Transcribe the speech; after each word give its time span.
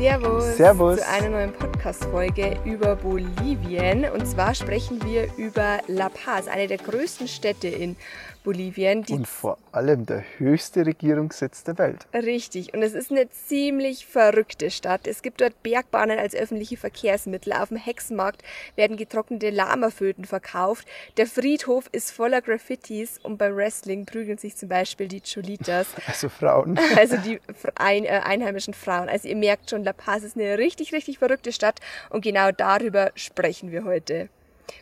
Servus. 0.00 0.56
Servus. 0.56 0.98
Zu 0.98 1.08
einer 1.08 1.28
neuen 1.28 1.52
Podcast-Folge 1.52 2.56
über 2.64 2.96
Bolivien. 2.96 4.06
Und 4.06 4.26
zwar 4.26 4.54
sprechen 4.54 5.04
wir 5.04 5.28
über 5.36 5.80
La 5.88 6.08
Paz, 6.08 6.48
eine 6.48 6.68
der 6.68 6.78
größten 6.78 7.28
Städte 7.28 7.68
in 7.68 7.96
Bolivien. 8.42 9.04
Und 9.10 9.28
vor 9.28 9.58
allem 9.72 10.06
der 10.06 10.24
höchste 10.38 10.86
Regierungssitz 10.86 11.64
der 11.64 11.76
Welt. 11.78 12.06
Richtig. 12.14 12.72
Und 12.72 12.82
es 12.82 12.94
ist 12.94 13.10
eine 13.10 13.28
ziemlich 13.30 14.06
verrückte 14.06 14.70
Stadt. 14.70 15.06
Es 15.06 15.22
gibt 15.22 15.40
dort 15.40 15.62
Bergbahnen 15.62 16.18
als 16.18 16.34
öffentliche 16.34 16.76
Verkehrsmittel. 16.76 17.52
Auf 17.52 17.68
dem 17.68 17.76
Hexenmarkt 17.76 18.42
werden 18.76 18.96
getrocknete 18.96 19.50
Lamaföten 19.50 20.24
verkauft. 20.24 20.88
Der 21.18 21.26
Friedhof 21.26 21.88
ist 21.92 22.12
voller 22.12 22.40
Graffitis 22.40 23.18
und 23.22 23.36
beim 23.36 23.54
Wrestling 23.56 24.06
prügeln 24.06 24.38
sich 24.38 24.56
zum 24.56 24.68
Beispiel 24.68 25.08
die 25.08 25.20
Cholitas. 25.20 25.88
Also 26.06 26.28
Frauen. 26.28 26.78
Also 26.96 27.16
die 27.18 27.40
äh, 27.78 28.08
einheimischen 28.08 28.74
Frauen. 28.74 29.08
Also 29.08 29.28
ihr 29.28 29.36
merkt 29.36 29.70
schon, 29.70 29.84
La 29.90 29.94
Paz 29.94 30.22
ist 30.22 30.36
eine 30.36 30.56
richtig, 30.56 30.92
richtig 30.92 31.18
verrückte 31.18 31.50
Stadt 31.50 31.80
und 32.10 32.22
genau 32.22 32.52
darüber 32.52 33.10
sprechen 33.16 33.72
wir 33.72 33.82
heute. 33.82 34.28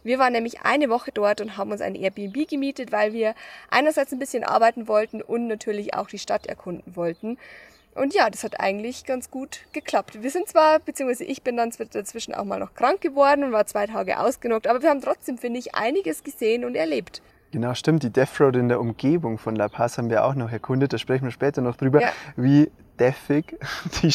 Wir 0.05 0.19
waren 0.19 0.35
nämlich 0.35 0.61
eine 0.61 0.91
Woche 0.91 1.13
dort 1.15 1.41
und 1.41 1.57
haben 1.57 1.73
uns 1.73 1.81
ein 1.81 1.95
Airbnb 1.95 2.47
gemietet, 2.47 2.93
weil 2.93 3.15
wir 3.15 3.35
einerseits 3.71 4.13
ein 4.13 4.19
bisschen 4.19 4.45
arbeiten 4.45 4.87
wollten 4.87 5.23
und 5.23 5.47
natürlich 5.47 5.95
auch 5.95 6.09
die 6.09 6.19
Stadt 6.19 6.47
erkunden 6.47 6.95
wollten. 6.95 7.39
Und 7.95 8.13
ja, 8.13 8.29
das 8.29 8.45
hat 8.45 8.61
eigentlich 8.61 9.07
ganz 9.07 9.31
gut 9.31 9.61
geklappt. 9.73 10.23
Wir 10.23 10.31
sind 10.31 10.47
zwar, 10.47 10.79
beziehungsweise 10.79 11.25
ich 11.25 11.41
bin 11.41 11.57
dann 11.57 11.73
dazwischen 11.91 12.35
auch 12.35 12.45
mal 12.45 12.59
noch 12.59 12.75
krank 12.75 13.01
geworden 13.01 13.45
und 13.45 13.53
war 13.53 13.65
zwei 13.65 13.87
Tage 13.87 14.21
ausgenockt, 14.21 14.67
aber 14.67 14.83
wir 14.83 14.91
haben 14.91 15.01
trotzdem, 15.01 15.39
finde 15.39 15.59
ich, 15.59 15.75
einiges 15.75 16.23
gesehen 16.23 16.67
und 16.67 16.75
erlebt. 16.75 17.23
Genau, 17.51 17.75
stimmt. 17.75 18.03
Die 18.03 18.11
Death 18.11 18.41
Road 18.41 18.57
in 18.57 18.69
der 18.69 18.79
Umgebung 18.81 19.39
von 19.39 19.57
La 19.57 19.69
Paz 19.69 19.97
haben 19.99 20.11
wir 20.11 20.25
auch 20.25 20.35
noch 20.35 20.51
erkundet. 20.53 20.93
Da 20.93 20.99
sprechen 20.99 21.25
wir 21.25 21.31
später 21.31 21.61
noch 21.63 21.77
drüber, 21.77 22.03
Ja. 22.03 22.09
wie 22.37 22.71
deathig 23.01 23.57
die, 24.03 24.13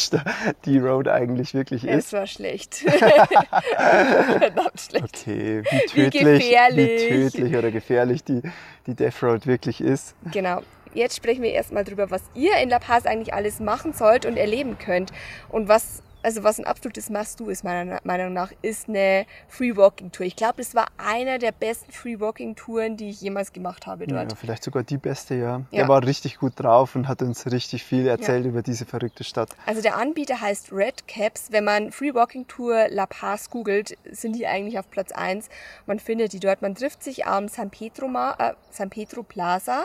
die 0.66 0.78
Road 0.78 1.08
eigentlich 1.08 1.54
wirklich 1.54 1.84
ist. 1.84 2.06
Es 2.06 2.12
war 2.12 2.26
schlecht. 2.26 2.74
Verdammt 3.76 4.80
schlecht. 4.80 5.04
Okay, 5.04 5.62
wie 5.64 5.76
Wie 5.76 6.10
tödlich, 6.10 6.22
gefährlich. 6.22 7.00
wie 7.02 7.08
tödlich 7.30 7.56
oder 7.56 7.70
gefährlich 7.70 8.24
die, 8.24 8.42
die 8.86 8.94
Death 8.94 9.22
Road 9.22 9.46
wirklich 9.46 9.80
ist. 9.80 10.14
Genau. 10.32 10.60
Jetzt 10.92 11.16
sprechen 11.16 11.42
wir 11.42 11.50
erstmal 11.52 11.82
drüber, 11.82 12.10
was 12.10 12.22
ihr 12.34 12.56
in 12.58 12.68
La 12.68 12.78
Paz 12.78 13.04
eigentlich 13.04 13.34
alles 13.34 13.58
machen 13.58 13.92
sollt 13.94 14.26
und 14.26 14.36
erleben 14.36 14.78
könnt. 14.78 15.12
Und 15.48 15.66
was, 15.66 16.02
also 16.24 16.42
was 16.42 16.58
ein 16.58 16.64
absolutes 16.64 17.10
Must-Do 17.10 17.50
ist, 17.50 17.64
meiner 17.64 18.00
Meinung 18.04 18.32
nach, 18.32 18.50
ist 18.62 18.88
eine 18.88 19.26
Free-Walking-Tour. 19.48 20.26
Ich 20.26 20.36
glaube, 20.36 20.54
das 20.58 20.74
war 20.74 20.86
einer 20.96 21.38
der 21.38 21.52
besten 21.52 21.92
Free-Walking-Touren, 21.92 22.96
die 22.96 23.10
ich 23.10 23.20
jemals 23.20 23.52
gemacht 23.52 23.86
habe 23.86 24.04
Ja, 24.08 24.24
dort. 24.24 24.38
vielleicht 24.38 24.64
sogar 24.64 24.82
die 24.82 24.96
beste, 24.96 25.34
ja. 25.34 25.58
Ja. 25.70 25.80
Der 25.80 25.88
war 25.88 26.04
richtig 26.04 26.38
gut 26.38 26.54
drauf 26.56 26.94
und 26.96 27.08
hat 27.08 27.22
uns 27.22 27.50
richtig 27.52 27.84
viel 27.84 28.06
erzählt 28.06 28.46
über 28.46 28.62
diese 28.62 28.86
verrückte 28.86 29.22
Stadt. 29.22 29.50
Also 29.66 29.82
der 29.82 29.96
Anbieter 29.96 30.40
heißt 30.40 30.72
Red 30.72 31.06
Caps. 31.06 31.48
Wenn 31.50 31.64
man 31.64 31.92
Free 31.92 32.14
Walking 32.14 32.46
Tour 32.46 32.88
La 32.88 33.06
Paz 33.06 33.50
googelt, 33.50 33.96
sind 34.10 34.34
die 34.34 34.46
eigentlich 34.46 34.78
auf 34.78 34.90
Platz 34.90 35.12
1. 35.12 35.48
Man 35.86 35.98
findet 35.98 36.32
die 36.32 36.40
dort. 36.40 36.62
Man 36.62 36.74
trifft 36.74 37.02
sich 37.02 37.26
am 37.26 37.48
San 37.48 37.70
Pedro, 37.70 38.08
Ma 38.08 38.34
äh, 38.38 38.54
San 38.70 38.88
Pedro 38.90 39.22
Plaza 39.22 39.84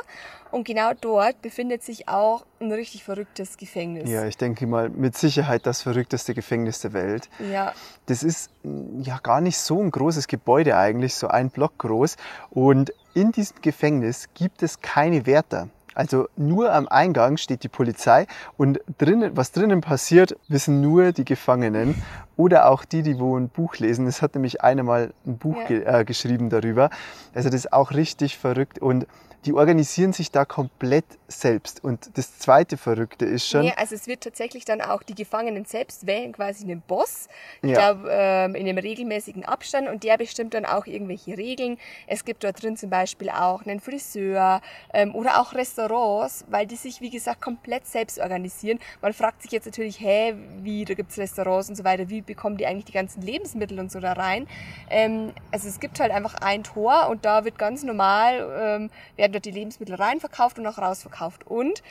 und 0.51 0.65
genau 0.65 0.91
dort 0.99 1.41
befindet 1.41 1.83
sich 1.83 2.07
auch 2.07 2.45
ein 2.61 2.71
richtig 2.71 3.03
verrücktes 3.03 3.57
Gefängnis. 3.57 4.09
Ja, 4.09 4.25
ich 4.25 4.37
denke 4.37 4.67
mal, 4.67 4.89
mit 4.89 5.17
Sicherheit 5.17 5.65
das 5.65 5.81
verrückteste 5.81 6.33
Gefängnis 6.33 6.79
der 6.81 6.93
Welt. 6.93 7.29
ja. 7.51 7.73
Das 8.05 8.23
ist 8.23 8.49
mm, 8.63 9.01
ja 9.01 9.19
gar 9.21 9.39
nicht 9.41 9.57
so 9.57 9.81
ein 9.81 9.91
großes 9.91 10.27
Gebäude 10.27 10.75
eigentlich, 10.77 11.13
so 11.15 11.27
ein 11.27 11.49
Block 11.49 11.77
groß. 11.77 12.17
Und 12.49 12.91
in 13.13 13.31
diesem 13.31 13.61
Gefängnis 13.61 14.29
gibt 14.33 14.63
es 14.63 14.81
keine 14.81 15.25
Wärter. 15.25 15.69
Also 15.95 16.27
nur 16.37 16.71
am 16.71 16.87
Eingang 16.87 17.35
steht 17.37 17.63
die 17.63 17.67
Polizei 17.67 18.25
und 18.57 18.79
drinnen, 18.99 19.35
was 19.35 19.51
drinnen 19.51 19.81
passiert, 19.81 20.37
wissen 20.47 20.79
nur 20.81 21.11
die 21.11 21.25
Gefangenen 21.25 22.01
oder 22.37 22.69
auch 22.69 22.85
die, 22.85 23.01
die 23.03 23.19
wo 23.19 23.37
ein 23.37 23.49
Buch 23.49 23.75
lesen. 23.77 24.07
Es 24.07 24.21
hat 24.21 24.33
nämlich 24.35 24.61
einer 24.61 24.83
mal 24.83 25.11
ein 25.25 25.37
Buch 25.37 25.57
Ja. 25.61 25.67
ge 25.67 25.83
äh, 25.83 26.05
geschrieben 26.05 26.49
darüber. 26.49 26.89
Also 27.33 27.49
das 27.49 27.61
ist 27.65 27.73
auch 27.73 27.91
richtig 27.91 28.37
verrückt 28.37 28.79
und 28.79 29.07
die 29.45 29.53
organisieren 29.53 30.11
sich 30.11 30.31
da 30.31 30.43
komplett 30.43 31.05
selbst. 31.27 31.83
Und 31.83 32.17
das 32.17 32.39
zweite 32.39 32.75
Verrückte 32.75 33.25
ist 33.25 33.47
schon, 33.47 33.61
Nee, 33.61 33.73
also 33.77 33.95
es 33.95 34.07
wird 34.07 34.21
tatsächlich 34.21 34.65
dann 34.65 34.81
auch 34.81 35.01
die 35.03 35.15
Gefangenen 35.15 35.65
selbst 35.65 36.07
wählen 36.07 36.33
quasi 36.33 36.65
einen 36.65 36.81
Boss. 36.81 37.27
Ja. 37.61 37.93
glaube, 37.93 38.09
ähm, 38.11 38.55
in 38.55 38.67
einem 38.67 38.77
regelmäßigen 38.77 39.45
Abstand 39.45 39.87
und 39.87 40.03
der 40.03 40.17
bestimmt 40.17 40.53
dann 40.53 40.65
auch 40.65 40.85
irgendwelche 40.85 41.37
Regeln. 41.37 41.77
Es 42.07 42.25
gibt 42.25 42.43
dort 42.43 42.61
drin 42.61 42.75
zum 42.75 42.89
Beispiel 42.89 43.29
auch 43.29 43.65
einen 43.65 43.79
Friseur 43.79 44.61
ähm, 44.93 45.15
oder 45.15 45.39
auch 45.39 45.53
Restaurants, 45.53 46.45
weil 46.49 46.67
die 46.67 46.75
sich, 46.75 46.99
wie 46.99 47.09
gesagt, 47.09 47.41
komplett 47.41 47.87
selbst 47.87 48.19
organisieren. 48.19 48.79
Man 49.01 49.13
fragt 49.13 49.41
sich 49.43 49.51
jetzt 49.51 49.65
natürlich, 49.65 49.99
hä, 49.99 50.35
wie, 50.61 50.83
da 50.83 50.93
gibt's 50.93 51.17
Restaurants 51.17 51.69
und 51.69 51.75
so 51.75 51.83
weiter, 51.83 52.09
wie 52.09 52.21
bekommen 52.21 52.57
die 52.57 52.65
eigentlich 52.65 52.85
die 52.85 52.93
ganzen 52.93 53.21
Lebensmittel 53.21 53.79
und 53.79 53.91
so 53.91 53.99
da 53.99 54.13
rein? 54.13 54.47
Ähm, 54.89 55.31
also 55.51 55.67
es 55.67 55.79
gibt 55.79 55.99
halt 55.99 56.11
einfach 56.11 56.35
ein 56.41 56.63
Tor 56.63 57.07
und 57.09 57.23
da 57.23 57.45
wird 57.45 57.57
ganz 57.57 57.83
normal, 57.83 58.49
ähm, 58.61 58.89
werden 59.29 59.33
dort 59.33 59.45
die 59.45 59.51
Lebensmittel 59.51 59.95
reinverkauft 59.95 60.59
und 60.59 60.67
auch 60.67 60.77
rausverkauft. 60.77 61.45
Und 61.45 61.83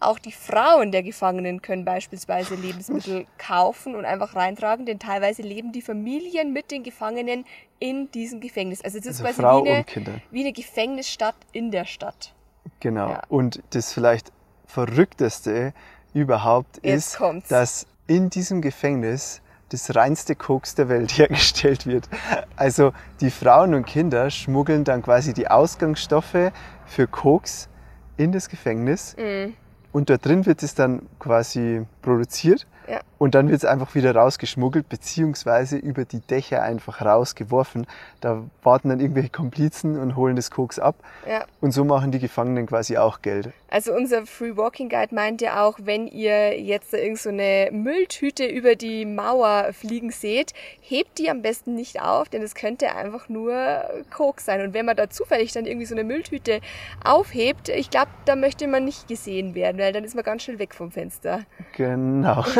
auch 0.00 0.18
die 0.18 0.32
Frauen 0.32 0.90
der 0.90 1.02
Gefangenen 1.02 1.62
können 1.62 1.84
beispielsweise 1.84 2.54
Lebensmittel 2.54 3.26
kaufen 3.38 3.94
und 3.94 4.04
einfach 4.04 4.34
reintragen, 4.34 4.84
denn 4.84 4.98
teilweise 4.98 5.42
leben 5.42 5.72
die 5.72 5.82
Familien 5.82 6.52
mit 6.52 6.70
den 6.70 6.82
Gefangenen 6.82 7.44
in 7.78 8.10
diesem 8.10 8.40
Gefängnis. 8.40 8.82
Also 8.82 8.98
es 8.98 9.06
ist 9.06 9.24
Also 9.24 9.40
quasi 9.42 9.64
wie, 9.64 9.70
eine, 9.70 9.84
wie 10.30 10.40
eine 10.40 10.52
Gefängnisstadt 10.52 11.36
in 11.52 11.70
der 11.70 11.84
Stadt. 11.84 12.34
Genau. 12.80 13.10
Ja. 13.10 13.22
Und 13.28 13.62
das 13.70 13.92
vielleicht 13.92 14.32
verrückteste 14.66 15.72
überhaupt 16.14 16.80
Jetzt 16.82 17.12
ist, 17.12 17.16
kommt's. 17.18 17.48
dass 17.48 17.86
in 18.06 18.28
diesem 18.28 18.60
Gefängnis 18.60 19.40
das 19.72 19.94
reinste 19.94 20.34
Koks 20.36 20.74
der 20.74 20.88
Welt 20.88 21.12
hergestellt 21.18 21.86
wird. 21.86 22.08
Also 22.56 22.92
die 23.20 23.30
Frauen 23.30 23.74
und 23.74 23.86
Kinder 23.86 24.30
schmuggeln 24.30 24.84
dann 24.84 25.02
quasi 25.02 25.32
die 25.32 25.48
Ausgangsstoffe 25.48 26.52
für 26.86 27.06
Koks 27.06 27.68
in 28.16 28.32
das 28.32 28.48
Gefängnis 28.48 29.16
Mhm. 29.18 29.54
und 29.92 30.10
dort 30.10 30.24
drin 30.26 30.46
wird 30.46 30.62
es 30.62 30.74
dann 30.74 31.02
quasi 31.18 31.86
produziert 32.02 32.66
Ja. 32.92 33.00
und 33.18 33.34
dann 33.34 33.48
wird 33.48 33.56
es 33.58 33.64
einfach 33.64 33.94
wieder 33.94 34.14
rausgeschmuggelt 34.14 34.86
beziehungsweise 34.88 35.76
über 35.78 36.04
die 36.04 36.20
Dächer 36.20 36.62
einfach 36.62 37.00
rausgeworfen. 37.00 37.86
Da 38.20 38.42
warten 38.62 38.90
dann 38.90 39.00
irgendwelche 39.00 39.30
Komplizen 39.30 39.98
und 39.98 40.14
holen 40.14 40.36
das 40.36 40.50
Koks 40.50 40.78
ab 40.78 40.96
Ja. 41.26 41.44
und 41.62 41.72
so 41.72 41.84
machen 41.84 42.12
die 42.12 42.18
Gefangenen 42.18 42.66
quasi 42.66 42.98
auch 42.98 43.22
Geld. 43.22 43.50
Also 43.70 43.94
unser 43.94 44.26
Free 44.26 44.56
Walking 44.56 44.90
Guide 44.90 45.14
meint 45.14 45.40
ja 45.40 45.64
auch, 45.64 45.78
wenn 45.82 46.06
ihr 46.06 46.60
jetzt 46.60 46.92
da 46.92 46.98
irgend 46.98 47.18
so 47.18 47.30
eine 47.30 47.70
Mülltüte 47.72 48.44
über 48.44 48.76
die 48.76 49.06
Mauer 49.06 49.72
fliegen 49.72 50.10
seht, 50.10 50.52
hebt 50.82 51.18
die 51.18 51.30
am 51.30 51.40
besten 51.40 51.74
nicht 51.74 52.02
auf, 52.02 52.28
denn 52.28 52.42
es 52.42 52.54
könnte 52.54 52.94
einfach 52.94 53.30
nur 53.30 53.54
Koks 54.14 54.44
sein. 54.44 54.60
Und 54.60 54.74
wenn 54.74 54.84
man 54.84 54.96
da 54.96 55.08
zufällig 55.08 55.52
dann 55.52 55.64
irgendwie 55.64 55.86
so 55.86 55.94
eine 55.94 56.04
Mülltüte 56.04 56.60
aufhebt, 57.02 57.70
ich 57.70 57.88
glaube, 57.88 58.10
da 58.26 58.36
möchte 58.36 58.68
man 58.68 58.84
nicht 58.84 59.08
gesehen 59.08 59.54
werden, 59.54 59.78
weil 59.80 59.92
dann 59.94 60.04
ist 60.04 60.14
man 60.14 60.24
ganz 60.24 60.42
schnell 60.42 60.58
weg 60.58 60.74
vom 60.74 60.90
Fenster. 60.90 61.40
Genau. 61.76 62.44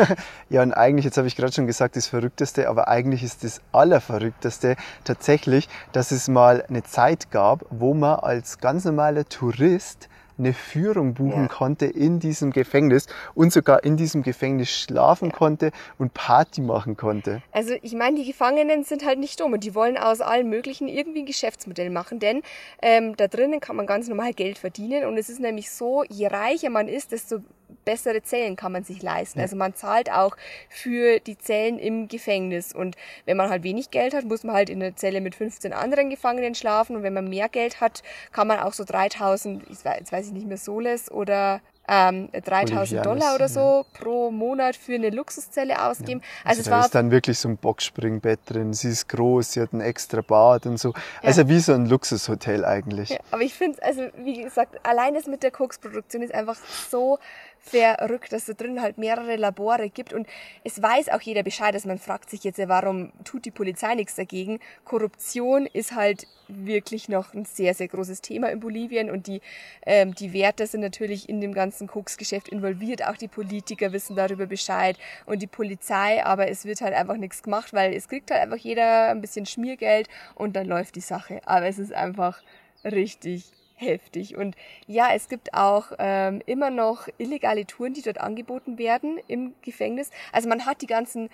Ja, 0.49 0.61
und 0.61 0.73
eigentlich, 0.73 1.05
jetzt 1.05 1.17
habe 1.17 1.27
ich 1.27 1.35
gerade 1.35 1.51
schon 1.53 1.67
gesagt, 1.67 1.95
das 1.95 2.07
Verrückteste, 2.07 2.69
aber 2.69 2.87
eigentlich 2.87 3.23
ist 3.23 3.43
das 3.43 3.61
Allerverrückteste 3.71 4.75
tatsächlich, 5.03 5.69
dass 5.91 6.11
es 6.11 6.27
mal 6.27 6.63
eine 6.67 6.83
Zeit 6.83 7.31
gab, 7.31 7.65
wo 7.69 7.93
man 7.93 8.19
als 8.19 8.59
ganz 8.59 8.85
normaler 8.85 9.25
Tourist 9.25 10.09
eine 10.35 10.53
Führung 10.53 11.13
buchen 11.13 11.43
Ja. 11.43 11.47
konnte 11.47 11.85
in 11.85 12.19
diesem 12.19 12.49
Gefängnis 12.51 13.05
und 13.35 13.53
sogar 13.53 13.83
in 13.83 13.97
diesem 13.97 14.23
Gefängnis 14.23 14.69
schlafen 14.71 15.31
konnte 15.31 15.71
und 15.99 16.15
Party 16.15 16.61
machen 16.61 16.97
konnte. 16.97 17.43
Also 17.51 17.75
ich 17.83 17.93
meine, 17.93 18.17
die 18.17 18.25
Gefangenen 18.25 18.83
sind 18.83 19.05
halt 19.05 19.19
nicht 19.19 19.39
dumm 19.39 19.53
und 19.53 19.63
die 19.63 19.75
wollen 19.75 19.95
aus 19.95 20.21
allem 20.21 20.49
Möglichen 20.49 20.87
irgendwie 20.87 21.19
ein 21.21 21.27
Geschäftsmodell 21.27 21.91
machen, 21.91 22.17
denn 22.19 22.41
ähm, 22.81 23.15
da 23.15 23.27
drinnen 23.27 23.59
kann 23.59 23.75
man 23.75 23.85
ganz 23.85 24.07
normal 24.07 24.33
Geld 24.33 24.57
verdienen 24.57 25.05
und 25.05 25.17
es 25.17 25.29
ist 25.29 25.39
nämlich 25.39 25.69
so, 25.69 26.03
je 26.09 26.25
reicher 26.27 26.71
man 26.71 26.87
ist, 26.87 27.11
desto 27.11 27.37
bessere 27.85 28.21
Zellen 28.21 28.55
kann 28.55 28.71
man 28.71 28.83
sich 28.83 29.01
leisten. 29.01 29.39
Also 29.39 29.55
man 29.55 29.75
zahlt 29.75 30.11
auch 30.11 30.35
für 30.69 31.19
die 31.19 31.37
Zellen 31.37 31.79
im 31.79 32.07
Gefängnis 32.07 32.73
und 32.73 32.95
wenn 33.25 33.37
man 33.37 33.49
halt 33.49 33.63
wenig 33.63 33.91
Geld 33.91 34.13
hat, 34.13 34.25
muss 34.25 34.43
man 34.43 34.55
halt 34.55 34.69
in 34.69 34.81
einer 34.81 34.95
Zelle 34.95 35.21
mit 35.21 35.35
15 35.35 35.73
anderen 35.73 36.09
Gefangenen 36.09 36.55
schlafen 36.55 36.95
und 36.95 37.03
wenn 37.03 37.13
man 37.13 37.27
mehr 37.27 37.49
Geld 37.49 37.81
hat, 37.81 38.03
kann 38.31 38.47
man 38.47 38.59
auch 38.59 38.73
so 38.73 38.83
3000, 38.83 39.63
ich 39.69 39.83
weiß, 39.83 39.99
jetzt 39.99 40.11
weiß 40.11 40.27
ich 40.27 40.33
nicht 40.33 40.47
mehr, 40.47 40.57
Soles 40.57 41.11
oder 41.11 41.61
ähm, 41.87 42.29
3000 42.31 43.03
Bolivianes, 43.03 43.03
Dollar 43.03 43.35
oder 43.35 43.49
so 43.49 43.85
pro 43.93 44.31
Monat 44.31 44.75
für 44.75 44.95
eine 44.95 45.09
Luxuszelle 45.09 45.83
ausgeben. 45.85 46.21
Also, 46.45 46.49
Also, 46.49 46.61
es 46.61 46.65
da 46.65 46.71
war 46.71 46.85
ist 46.85 46.95
dann 46.95 47.11
wirklich 47.11 47.37
so 47.37 47.49
ein 47.49 47.57
Boxspringbett 47.57 48.39
drin. 48.45 48.73
Sie 48.73 48.87
ist 48.87 49.09
groß, 49.09 49.51
sie 49.51 49.61
hat 49.61 49.73
ein 49.73 49.81
extra 49.81 50.21
Bad 50.21 50.65
und 50.65 50.77
so. 50.77 50.93
Also 51.21 51.49
wie 51.49 51.59
so 51.59 51.73
ein 51.73 51.85
Luxushotel 51.85 52.63
eigentlich. 52.63 53.09
Ja, 53.09 53.19
aber 53.31 53.41
ich 53.41 53.53
finde, 53.53 53.83
also 53.83 54.01
wie 54.17 54.43
gesagt, 54.43 54.79
allein 54.83 55.13
das 55.13 55.27
mit 55.27 55.43
der 55.43 55.51
Koksproduktion 55.51 56.23
ist 56.23 56.33
einfach 56.33 56.55
so 56.89 57.19
verrückt, 57.63 58.33
dass 58.33 58.45
da 58.45 58.53
drin 58.53 58.81
halt 58.81 58.97
mehrere 58.97 59.37
Labore 59.37 59.89
gibt 59.89 60.13
und 60.13 60.27
es 60.63 60.81
weiß 60.81 61.09
auch 61.09 61.21
jeder 61.21 61.43
Bescheid, 61.43 61.73
dass 61.73 61.85
man 61.85 61.97
fragt 61.97 62.29
sich 62.29 62.43
jetzt, 62.43 62.59
warum 62.67 63.13
tut 63.23 63.45
die 63.45 63.51
Polizei 63.51 63.95
nichts 63.95 64.15
dagegen. 64.15 64.59
Korruption 64.83 65.65
ist 65.65 65.95
halt 65.95 66.27
wirklich 66.49 67.07
noch 67.07 67.33
ein 67.33 67.45
sehr, 67.45 67.73
sehr 67.73 67.87
großes 67.87 68.21
Thema 68.21 68.51
in 68.51 68.59
Bolivien 68.59 69.09
und 69.09 69.27
die, 69.27 69.41
ähm, 69.85 70.13
die 70.13 70.33
Werte 70.33 70.67
sind 70.67 70.81
natürlich 70.81 71.29
in 71.29 71.39
dem 71.39 71.53
ganzen 71.53 71.87
Koksgeschäft 71.87 72.49
involviert. 72.49 73.07
Auch 73.07 73.15
die 73.15 73.29
Politiker 73.29 73.93
wissen 73.93 74.17
darüber 74.17 74.45
Bescheid 74.45 74.97
und 75.25 75.41
die 75.41 75.47
Polizei, 75.47 76.23
aber 76.23 76.49
es 76.49 76.65
wird 76.65 76.81
halt 76.81 76.93
einfach 76.93 77.17
nichts 77.17 77.43
gemacht, 77.43 77.71
weil 77.73 77.93
es 77.93 78.09
kriegt 78.09 78.29
halt 78.29 78.41
einfach 78.41 78.57
jeder 78.57 79.09
ein 79.09 79.21
bisschen 79.21 79.45
Schmiergeld 79.45 80.09
und 80.35 80.55
dann 80.55 80.67
läuft 80.67 80.95
die 80.95 81.01
Sache. 81.01 81.39
Aber 81.45 81.65
es 81.65 81.79
ist 81.79 81.93
einfach 81.93 82.41
richtig 82.83 83.51
heftig. 83.83 84.37
Und 84.37 84.55
ja, 84.87 85.09
es 85.13 85.29
gibt 85.29 85.53
auch 85.53 85.91
ähm, 85.99 86.41
immer 86.45 86.69
noch 86.69 87.07
illegale 87.17 87.65
Touren, 87.65 87.93
die 87.93 88.01
dort 88.01 88.19
angeboten 88.19 88.77
werden 88.77 89.19
im 89.27 89.53
Gefängnis. 89.61 90.09
Also 90.31 90.49
man 90.49 90.65
hat 90.65 90.81
die 90.81 90.87
ganzen 90.87 91.29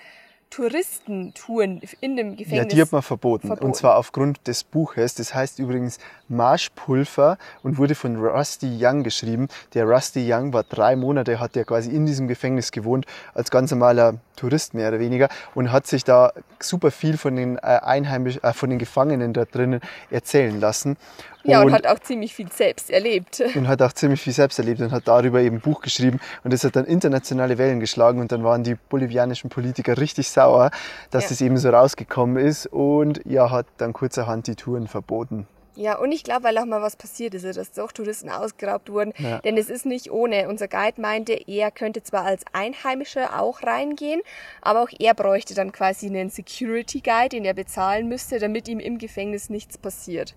Touristentouren 0.49 1.79
in 2.01 2.15
dem 2.15 2.35
Gefängnis. 2.35 2.57
Ja, 2.57 2.65
die 2.65 2.81
hat 2.81 2.91
man 2.91 3.03
verboten. 3.03 3.47
verboten. 3.47 3.67
Und 3.67 3.75
zwar 3.75 3.97
aufgrund 3.97 4.47
des 4.47 4.63
Buches. 4.63 5.13
Das 5.13 5.33
heißt 5.33 5.59
übrigens 5.59 5.99
Marschpulver 6.27 7.37
und 7.61 7.77
wurde 7.77 7.93
von 7.93 8.15
Rusty 8.15 8.77
Young 8.79 9.03
geschrieben. 9.03 9.47
Der 9.73 9.85
Rusty 9.85 10.25
Young 10.31 10.51
war 10.51 10.63
drei 10.63 10.95
Monate, 10.95 11.39
hat 11.39 11.55
er 11.55 11.65
quasi 11.65 11.91
in 11.91 12.05
diesem 12.05 12.27
Gefängnis 12.27 12.71
gewohnt, 12.71 13.05
als 13.33 13.51
ganz 13.51 13.69
normaler 13.69 14.15
Tourist 14.39 14.73
mehr 14.73 14.89
oder 14.89 14.99
weniger 14.99 15.29
und 15.55 15.71
hat 15.71 15.87
sich 15.87 16.03
da 16.03 16.31
super 16.59 16.91
viel 16.91 17.17
von 17.17 17.35
den 17.35 17.57
äh, 17.57 17.59
Einheimischen, 17.61 18.43
äh, 18.43 18.53
von 18.53 18.69
den 18.69 18.79
Gefangenen 18.79 19.33
da 19.33 19.45
drinnen 19.45 19.81
erzählen 20.09 20.59
lassen. 20.59 20.97
Ja, 21.43 21.59
und, 21.61 21.67
und, 21.67 21.73
hat 21.73 21.87
auch 21.87 21.99
ziemlich 21.99 22.33
viel 22.33 22.51
selbst 22.51 22.89
erlebt. 22.89 23.41
Und 23.55 23.67
hat 23.67 23.81
auch 23.81 23.93
ziemlich 23.93 24.21
viel 24.21 24.33
selbst 24.33 24.59
erlebt 24.59 24.81
und 24.81 24.91
hat 24.91 25.07
darüber 25.07 25.39
eben 25.39 25.57
ein 25.57 25.61
Buch 25.61 25.81
geschrieben. 25.81 26.19
Und 26.43 26.51
das 26.51 26.63
hat 26.63 26.75
dann 26.75 26.85
internationale 26.85 27.57
Wellen 27.57 27.79
geschlagen 27.79 28.19
und 28.19 28.31
dann 28.31 28.43
waren 28.43 28.63
die 28.63 28.75
bolivianischen 28.75 29.49
Politiker 29.49 29.97
richtig 29.97 30.29
sauer, 30.29 30.71
dass 31.11 31.23
ja. 31.23 31.29
das 31.29 31.41
eben 31.41 31.57
so 31.57 31.69
rausgekommen 31.69 32.37
ist 32.37 32.67
und 32.67 33.21
ja, 33.25 33.49
hat 33.51 33.67
dann 33.77 33.93
kurzerhand 33.93 34.47
die 34.47 34.55
Touren 34.55 34.87
verboten. 34.87 35.47
Ja, 35.75 35.97
und 35.97 36.11
ich 36.11 36.23
glaube, 36.23 36.43
weil 36.43 36.57
auch 36.57 36.65
mal 36.65 36.81
was 36.81 36.95
passiert 36.95 37.33
ist, 37.33 37.45
dass 37.57 37.71
doch 37.71 37.91
Touristen 37.91 38.29
ausgeraubt 38.29 38.91
wurden. 38.91 39.13
Ja. 39.17 39.39
Denn 39.39 39.57
es 39.57 39.69
ist 39.69 39.85
nicht 39.85 40.11
ohne. 40.11 40.49
Unser 40.49 40.67
Guide 40.67 40.99
meinte, 40.99 41.33
er 41.47 41.71
könnte 41.71 42.03
zwar 42.03 42.25
als 42.25 42.43
Einheimischer 42.53 43.39
auch 43.39 43.63
reingehen, 43.63 44.21
aber 44.61 44.81
auch 44.81 44.89
er 44.99 45.13
bräuchte 45.13 45.53
dann 45.53 45.71
quasi 45.71 46.07
einen 46.07 46.29
Security 46.29 47.01
Guide, 47.01 47.29
den 47.29 47.45
er 47.45 47.53
bezahlen 47.53 48.07
müsste, 48.07 48.39
damit 48.39 48.67
ihm 48.67 48.79
im 48.79 48.97
Gefängnis 48.97 49.49
nichts 49.49 49.77
passiert. 49.77 50.35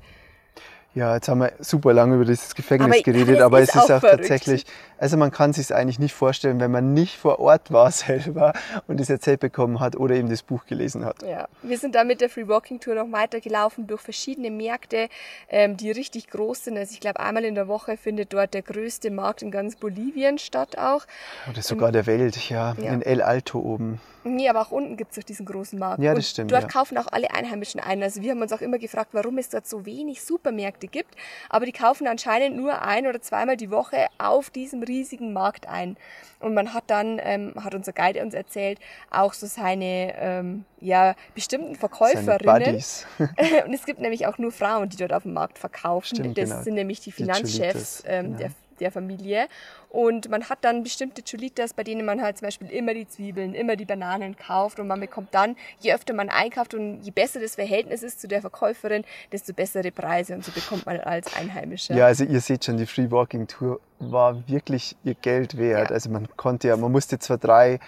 Ja, 0.94 1.14
jetzt 1.14 1.28
haben 1.28 1.40
wir 1.40 1.52
super 1.58 1.94
lange 1.94 2.16
über 2.16 2.26
dieses 2.26 2.54
Gefängnis 2.54 2.96
aber 2.96 3.02
geredet, 3.02 3.40
aber 3.40 3.60
es 3.60 3.70
ist 3.70 3.90
auch, 3.90 3.90
auch 3.90 4.00
tatsächlich, 4.02 4.66
also 4.98 5.16
man 5.16 5.30
kann 5.30 5.54
sich 5.54 5.74
eigentlich 5.74 5.98
nicht 5.98 6.12
vorstellen, 6.12 6.60
wenn 6.60 6.70
man 6.70 6.92
nicht 6.92 7.16
vor 7.16 7.40
Ort 7.40 7.72
war 7.72 7.90
selber 7.92 8.52
und 8.86 9.00
es 9.00 9.08
erzählt 9.08 9.40
bekommen 9.40 9.80
hat 9.80 9.96
oder 9.96 10.14
eben 10.14 10.28
das 10.28 10.42
Buch 10.42 10.66
gelesen 10.66 11.04
hat. 11.04 11.22
Ja, 11.22 11.48
wir 11.62 11.78
sind 11.78 11.94
da 11.94 12.04
mit 12.04 12.20
der 12.20 12.28
Free 12.28 12.46
Walking 12.46 12.78
Tour 12.78 12.94
noch 12.94 13.10
weitergelaufen 13.10 13.86
durch 13.86 14.02
verschiedene 14.02 14.50
Märkte, 14.50 15.08
ähm, 15.48 15.78
die 15.78 15.90
richtig 15.90 16.28
groß 16.28 16.64
sind. 16.64 16.76
Also 16.76 16.92
ich 16.92 17.00
glaube, 17.00 17.20
einmal 17.20 17.44
in 17.44 17.54
der 17.54 17.68
Woche 17.68 17.96
findet 17.96 18.34
dort 18.34 18.52
der 18.52 18.62
größte 18.62 19.10
Markt 19.10 19.40
in 19.40 19.50
ganz 19.50 19.76
Bolivien 19.76 20.36
statt 20.36 20.76
auch. 20.76 21.06
Oder 21.50 21.62
sogar 21.62 21.88
und, 21.88 21.94
der 21.94 22.06
Welt, 22.06 22.36
ja, 22.50 22.74
ja, 22.78 22.92
in 22.92 23.00
El 23.00 23.22
Alto 23.22 23.58
oben. 23.58 23.98
Nee, 24.24 24.48
aber 24.48 24.60
auch 24.60 24.70
unten 24.70 24.96
gibt 24.96 25.12
es 25.12 25.16
doch 25.16 25.24
diesen 25.24 25.46
großen 25.46 25.78
Markt. 25.78 26.02
Ja, 26.02 26.14
das 26.14 26.18
und 26.18 26.30
stimmt. 26.30 26.52
Dort 26.52 26.62
ja. 26.62 26.68
kaufen 26.68 26.96
auch 26.96 27.08
alle 27.10 27.32
Einheimischen 27.32 27.80
ein. 27.80 28.02
Also 28.02 28.22
wir 28.22 28.30
haben 28.30 28.40
uns 28.40 28.52
auch 28.52 28.60
immer 28.60 28.78
gefragt, 28.78 29.10
warum 29.12 29.38
es 29.38 29.48
dort 29.48 29.66
so 29.66 29.84
wenig 29.84 30.22
Supermärkte 30.22 30.81
gibt. 30.88 31.14
Aber 31.48 31.66
die 31.66 31.72
kaufen 31.72 32.06
anscheinend 32.06 32.56
nur 32.56 32.82
ein 32.82 33.06
oder 33.06 33.20
zweimal 33.20 33.56
die 33.56 33.70
Woche 33.70 34.06
auf 34.18 34.50
diesem 34.50 34.82
riesigen 34.82 35.32
Markt 35.32 35.68
ein. 35.68 35.96
Und 36.40 36.54
man 36.54 36.74
hat 36.74 36.84
dann, 36.88 37.20
ähm, 37.22 37.52
hat 37.62 37.74
unser 37.74 37.92
Guide 37.92 38.22
uns 38.22 38.34
erzählt, 38.34 38.78
auch 39.10 39.32
so 39.32 39.46
seine 39.46 40.14
ähm, 40.18 40.64
ja, 40.80 41.14
bestimmten 41.34 41.76
Verkäuferinnen. 41.76 42.74
und 43.66 43.72
es 43.72 43.86
gibt 43.86 44.00
nämlich 44.00 44.26
auch 44.26 44.38
nur 44.38 44.50
Frauen, 44.50 44.88
die 44.88 44.96
dort 44.96 45.12
auf 45.12 45.22
dem 45.22 45.34
Markt 45.34 45.58
verkaufen. 45.58 46.16
Stimmt, 46.16 46.38
das 46.38 46.50
genau. 46.50 46.62
sind 46.62 46.74
nämlich 46.74 47.00
die 47.00 47.12
Finanzchefs 47.12 48.02
die 48.02 48.08
ähm, 48.08 48.24
genau. 48.24 48.38
der 48.38 48.50
der 48.80 48.90
Familie. 48.90 49.48
Und 49.88 50.30
man 50.30 50.48
hat 50.48 50.58
dann 50.62 50.82
bestimmte 50.82 51.22
Chulitas, 51.22 51.74
bei 51.74 51.84
denen 51.84 52.04
man 52.04 52.22
halt 52.22 52.38
zum 52.38 52.46
Beispiel 52.46 52.70
immer 52.70 52.94
die 52.94 53.06
Zwiebeln, 53.06 53.54
immer 53.54 53.76
die 53.76 53.84
Bananen 53.84 54.36
kauft 54.36 54.80
und 54.80 54.86
man 54.86 55.00
bekommt 55.00 55.34
dann, 55.34 55.56
je 55.80 55.94
öfter 55.94 56.14
man 56.14 56.28
einkauft 56.28 56.74
und 56.74 57.02
je 57.02 57.10
besser 57.10 57.40
das 57.40 57.56
Verhältnis 57.56 58.02
ist 58.02 58.20
zu 58.20 58.28
der 58.28 58.40
Verkäuferin, 58.40 59.04
desto 59.32 59.52
bessere 59.52 59.90
Preise 59.90 60.34
und 60.34 60.44
so 60.44 60.52
bekommt 60.52 60.86
man 60.86 60.98
als 61.00 61.34
Einheimischer. 61.36 61.94
Ja, 61.94 62.06
also 62.06 62.24
ihr 62.24 62.40
seht 62.40 62.64
schon, 62.64 62.76
die 62.76 62.86
Free 62.86 63.10
Walking 63.10 63.46
Tour 63.46 63.80
war 63.98 64.48
wirklich 64.48 64.96
ihr 65.04 65.14
Geld 65.14 65.56
wert. 65.56 65.90
Ja. 65.90 65.94
Also 65.94 66.10
man 66.10 66.28
konnte 66.36 66.68
ja, 66.68 66.76
man 66.76 66.92
musste 66.92 67.18
zwar 67.18 67.38
drei 67.38 67.78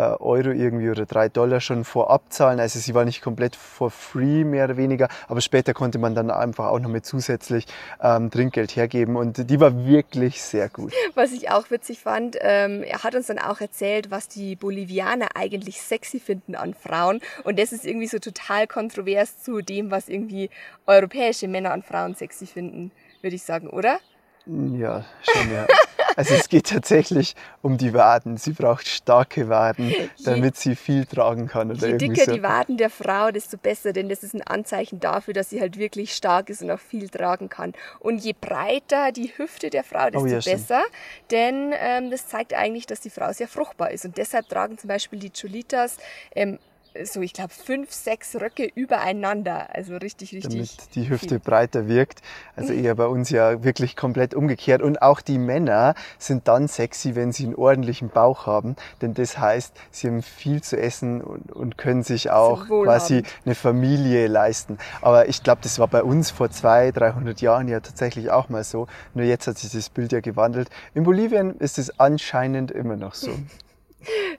Euro 0.00 0.50
irgendwie 0.50 0.90
oder 0.90 1.06
drei 1.06 1.28
Dollar 1.28 1.60
schon 1.60 1.84
vorab 1.84 2.32
zahlen. 2.32 2.60
Also 2.60 2.78
sie 2.78 2.94
war 2.94 3.04
nicht 3.04 3.22
komplett 3.22 3.56
for 3.56 3.90
free, 3.90 4.44
mehr 4.44 4.64
oder 4.64 4.76
weniger, 4.76 5.08
aber 5.28 5.40
später 5.40 5.74
konnte 5.74 5.98
man 5.98 6.14
dann 6.14 6.30
einfach 6.30 6.66
auch 6.66 6.80
noch 6.80 6.90
mit 6.90 7.06
zusätzlich 7.06 7.66
ähm, 8.02 8.30
Trinkgeld 8.30 8.74
hergeben 8.76 9.16
und 9.16 9.50
die 9.50 9.60
war 9.60 9.86
wirklich 9.86 10.42
sehr 10.42 10.68
gut. 10.68 10.92
Was 11.14 11.32
ich 11.32 11.50
auch 11.50 11.70
witzig 11.70 12.00
fand, 12.00 12.36
ähm, 12.40 12.82
er 12.82 13.04
hat 13.04 13.14
uns 13.14 13.28
dann 13.28 13.38
auch 13.38 13.60
erzählt, 13.60 14.10
was 14.10 14.28
die 14.28 14.56
Bolivianer 14.56 15.28
eigentlich 15.34 15.80
sexy 15.80 16.18
finden 16.18 16.54
an 16.54 16.74
Frauen 16.74 17.20
und 17.44 17.58
das 17.58 17.72
ist 17.72 17.84
irgendwie 17.84 18.08
so 18.08 18.18
total 18.18 18.66
kontrovers 18.66 19.42
zu 19.42 19.60
dem, 19.60 19.90
was 19.90 20.08
irgendwie 20.08 20.50
europäische 20.86 21.48
Männer 21.48 21.72
an 21.72 21.82
Frauen 21.82 22.14
sexy 22.14 22.46
finden, 22.46 22.90
würde 23.22 23.36
ich 23.36 23.42
sagen, 23.42 23.68
oder? 23.68 23.98
Ja, 24.46 25.04
schon 25.22 25.52
ja. 25.52 25.66
Also 26.16 26.34
es 26.34 26.48
geht 26.48 26.68
tatsächlich 26.68 27.34
um 27.62 27.78
die 27.78 27.94
Waden. 27.94 28.36
Sie 28.36 28.52
braucht 28.52 28.86
starke 28.86 29.48
Waden, 29.48 29.94
damit 30.24 30.56
sie 30.56 30.76
viel 30.76 31.06
tragen 31.06 31.48
kann. 31.48 31.70
Oder 31.70 31.88
je 31.88 31.96
dicker 31.96 32.24
so. 32.24 32.32
die 32.32 32.42
Waden 32.42 32.76
der 32.76 32.90
Frau, 32.90 33.30
desto 33.30 33.56
besser, 33.56 33.92
denn 33.92 34.08
das 34.08 34.22
ist 34.22 34.34
ein 34.34 34.42
Anzeichen 34.42 35.00
dafür, 35.00 35.34
dass 35.34 35.50
sie 35.50 35.60
halt 35.60 35.78
wirklich 35.78 36.14
stark 36.14 36.50
ist 36.50 36.62
und 36.62 36.70
auch 36.70 36.80
viel 36.80 37.08
tragen 37.08 37.48
kann. 37.48 37.72
Und 38.00 38.18
je 38.18 38.34
breiter 38.38 39.12
die 39.12 39.32
Hüfte 39.36 39.70
der 39.70 39.84
Frau, 39.84 40.10
desto 40.10 40.20
oh, 40.20 40.26
ja, 40.26 40.40
besser, 40.40 40.82
denn 41.30 41.72
ähm, 41.78 42.10
das 42.10 42.28
zeigt 42.28 42.54
eigentlich, 42.54 42.86
dass 42.86 43.00
die 43.00 43.10
Frau 43.10 43.32
sehr 43.32 43.48
fruchtbar 43.48 43.90
ist. 43.90 44.04
Und 44.04 44.16
deshalb 44.18 44.48
tragen 44.48 44.78
zum 44.78 44.88
Beispiel 44.88 45.18
die 45.18 45.30
Cholitas 45.30 45.96
ähm, 46.34 46.58
so, 47.02 47.20
ich 47.20 47.32
glaube, 47.32 47.52
fünf, 47.52 47.92
sechs 47.92 48.36
Röcke 48.36 48.70
übereinander. 48.74 49.74
Also 49.74 49.96
richtig, 49.96 50.32
richtig. 50.32 50.52
Damit 50.52 50.94
die 50.94 51.08
Hüfte 51.08 51.28
viel. 51.28 51.38
breiter 51.40 51.88
wirkt. 51.88 52.20
Also 52.56 52.72
eher 52.72 52.94
bei 52.94 53.06
uns 53.06 53.30
ja 53.30 53.64
wirklich 53.64 53.96
komplett 53.96 54.34
umgekehrt. 54.34 54.82
Und 54.82 55.02
auch 55.02 55.20
die 55.20 55.38
Männer 55.38 55.94
sind 56.18 56.46
dann 56.46 56.68
sexy, 56.68 57.16
wenn 57.16 57.32
sie 57.32 57.46
einen 57.46 57.56
ordentlichen 57.56 58.10
Bauch 58.10 58.46
haben. 58.46 58.76
Denn 59.02 59.14
das 59.14 59.38
heißt, 59.38 59.74
sie 59.90 60.06
haben 60.06 60.22
viel 60.22 60.62
zu 60.62 60.78
essen 60.78 61.20
und, 61.20 61.50
und 61.50 61.78
können 61.78 62.02
sich 62.02 62.30
auch 62.30 62.66
quasi 62.66 63.24
eine 63.44 63.54
Familie 63.54 64.28
leisten. 64.28 64.78
Aber 65.00 65.28
ich 65.28 65.42
glaube, 65.42 65.60
das 65.62 65.78
war 65.78 65.88
bei 65.88 66.02
uns 66.02 66.30
vor 66.30 66.50
zwei, 66.50 66.92
300 66.92 67.40
Jahren 67.40 67.68
ja 67.68 67.80
tatsächlich 67.80 68.30
auch 68.30 68.48
mal 68.48 68.62
so. 68.62 68.86
Nur 69.14 69.24
jetzt 69.24 69.46
hat 69.46 69.58
sich 69.58 69.72
das 69.72 69.88
Bild 69.88 70.12
ja 70.12 70.20
gewandelt. 70.20 70.70
In 70.94 71.02
Bolivien 71.02 71.56
ist 71.58 71.78
es 71.78 71.98
anscheinend 71.98 72.70
immer 72.70 72.96
noch 72.96 73.14
so. 73.14 73.32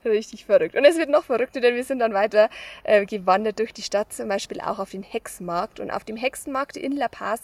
Richtig 0.04 0.44
verrückt. 0.46 0.74
Und 0.74 0.84
es 0.84 0.96
wird 0.96 1.08
noch 1.08 1.24
verrückter, 1.24 1.60
denn 1.60 1.74
wir 1.74 1.84
sind 1.84 1.98
dann 1.98 2.14
weiter 2.14 2.48
äh, 2.84 3.04
gewandert 3.06 3.58
durch 3.58 3.72
die 3.72 3.82
Stadt, 3.82 4.12
zum 4.12 4.28
Beispiel 4.28 4.60
auch 4.60 4.78
auf 4.78 4.90
den 4.90 5.02
Hexenmarkt. 5.02 5.80
Und 5.80 5.90
auf 5.90 6.04
dem 6.04 6.16
Hexenmarkt 6.16 6.76
in 6.76 6.92
La 6.92 7.08
Paz 7.08 7.42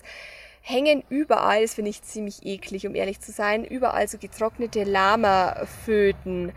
hängen 0.62 1.02
überall, 1.08 1.62
das 1.62 1.74
finde 1.74 1.90
ich 1.90 2.02
ziemlich 2.02 2.46
eklig, 2.46 2.86
um 2.86 2.94
ehrlich 2.94 3.20
zu 3.20 3.32
sein, 3.32 3.64
überall 3.64 4.06
so 4.06 4.16
getrocknete 4.18 4.84
Lamaföten 4.84 6.52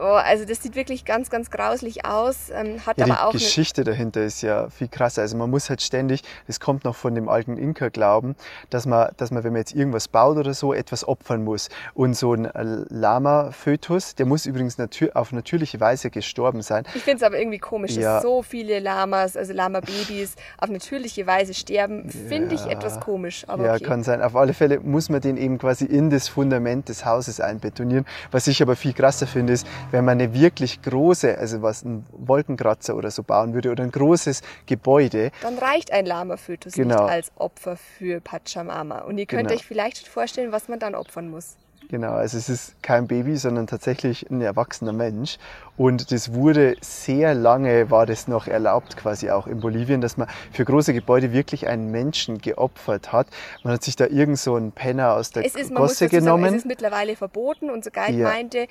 Oh, 0.00 0.04
also 0.04 0.44
das 0.44 0.62
sieht 0.62 0.76
wirklich 0.76 1.04
ganz, 1.04 1.30
ganz 1.30 1.50
grauslich 1.50 2.04
aus. 2.04 2.50
Ähm, 2.54 2.84
hat 2.86 2.98
ja, 2.98 3.06
aber 3.06 3.26
auch 3.26 3.32
die 3.32 3.38
Geschichte 3.38 3.84
dahinter 3.84 4.22
ist 4.22 4.42
ja 4.42 4.68
viel 4.70 4.88
krasser. 4.88 5.22
Also 5.22 5.36
man 5.36 5.50
muss 5.50 5.70
halt 5.70 5.82
ständig, 5.82 6.22
das 6.46 6.60
kommt 6.60 6.84
noch 6.84 6.94
von 6.94 7.14
dem 7.14 7.28
alten 7.28 7.56
Inka-Glauben, 7.56 8.36
dass 8.70 8.86
man, 8.86 9.10
dass 9.16 9.30
man, 9.30 9.44
wenn 9.44 9.52
man 9.52 9.60
jetzt 9.60 9.74
irgendwas 9.74 10.08
baut 10.08 10.36
oder 10.36 10.54
so, 10.54 10.72
etwas 10.72 11.06
opfern 11.06 11.44
muss. 11.44 11.68
Und 11.94 12.14
so 12.14 12.34
ein 12.34 12.50
Lama-Fötus, 12.88 14.14
der 14.14 14.26
muss 14.26 14.46
übrigens 14.46 14.78
natür 14.78 15.10
auf 15.14 15.32
natürliche 15.32 15.80
Weise 15.80 16.10
gestorben 16.10 16.62
sein. 16.62 16.84
Ich 16.94 17.02
finde 17.02 17.18
es 17.18 17.22
aber 17.22 17.38
irgendwie 17.38 17.58
komisch, 17.58 17.92
ja. 17.92 18.14
dass 18.14 18.22
so 18.22 18.42
viele 18.42 18.78
Lamas, 18.80 19.36
also 19.36 19.52
Lama-Babys, 19.52 20.36
auf 20.58 20.70
natürliche 20.70 21.26
Weise 21.26 21.54
sterben. 21.54 22.08
Finde 22.08 22.54
ja. 22.54 22.60
ich 22.64 22.70
etwas 22.70 23.00
komisch. 23.00 23.44
Aber 23.48 23.66
ja, 23.66 23.74
okay. 23.74 23.84
kann 23.84 24.02
sein. 24.02 24.22
Auf 24.22 24.36
alle 24.36 24.54
Fälle 24.54 24.80
muss 24.80 25.08
man 25.08 25.20
den 25.20 25.36
eben 25.36 25.58
quasi 25.58 25.84
in 25.84 26.10
das 26.10 26.28
Fundament 26.28 26.88
des 26.88 27.04
Hauses 27.04 27.40
einbetonieren. 27.40 28.06
Was 28.30 28.46
ich 28.46 28.62
aber 28.62 28.76
viel 28.76 28.92
krasser 28.92 29.26
finde, 29.26 29.52
ist, 29.52 29.61
ist, 29.62 29.66
wenn 29.90 30.04
man 30.04 30.20
eine 30.20 30.34
wirklich 30.34 30.82
große, 30.82 31.38
also 31.38 31.62
was 31.62 31.84
ein 31.84 32.04
Wolkenkratzer 32.12 32.96
oder 32.96 33.10
so 33.10 33.22
bauen 33.22 33.54
würde 33.54 33.70
oder 33.70 33.84
ein 33.84 33.90
großes 33.90 34.42
Gebäude. 34.66 35.30
Dann 35.42 35.58
reicht 35.58 35.92
ein 35.92 36.06
Lama-Fötus 36.06 36.74
genau. 36.74 37.02
nicht 37.02 37.12
als 37.12 37.32
Opfer 37.36 37.76
für 37.76 38.20
Pachamama. 38.20 39.00
Und 39.00 39.18
ihr 39.18 39.26
könnt 39.26 39.48
genau. 39.48 39.54
euch 39.54 39.66
vielleicht 39.66 40.08
vorstellen, 40.08 40.52
was 40.52 40.68
man 40.68 40.78
dann 40.78 40.94
opfern 40.94 41.30
muss. 41.30 41.56
Genau, 41.92 42.12
also 42.14 42.38
es 42.38 42.48
ist 42.48 42.82
kein 42.82 43.06
Baby, 43.06 43.36
sondern 43.36 43.66
tatsächlich 43.66 44.30
ein 44.30 44.40
erwachsener 44.40 44.94
Mensch. 44.94 45.36
Und 45.76 46.10
das 46.10 46.32
wurde 46.32 46.74
sehr 46.80 47.34
lange, 47.34 47.90
war 47.90 48.06
das 48.06 48.28
noch 48.28 48.46
erlaubt 48.46 48.96
quasi 48.96 49.28
auch 49.30 49.46
in 49.46 49.60
Bolivien, 49.60 50.00
dass 50.00 50.16
man 50.16 50.26
für 50.52 50.64
große 50.64 50.94
Gebäude 50.94 51.34
wirklich 51.34 51.66
einen 51.68 51.90
Menschen 51.90 52.38
geopfert 52.38 53.12
hat. 53.12 53.26
Man 53.62 53.74
hat 53.74 53.82
sich 53.84 53.94
da 53.94 54.06
irgend 54.06 54.38
so 54.38 54.54
einen 54.54 54.72
Penner 54.72 55.12
aus 55.12 55.32
der 55.32 55.44
Es 55.44 55.54
ist, 55.54 55.74
Gosse 55.74 56.06
dazu 56.06 56.14
sagen, 56.16 56.24
genommen. 56.24 56.44
es 56.46 56.54
ist 56.54 56.66
mittlerweile 56.66 57.14
verboten. 57.14 57.68
Unser 57.68 57.90
Guide 57.90 58.12
Ja. 58.16 58.28
meinte, 58.28 58.68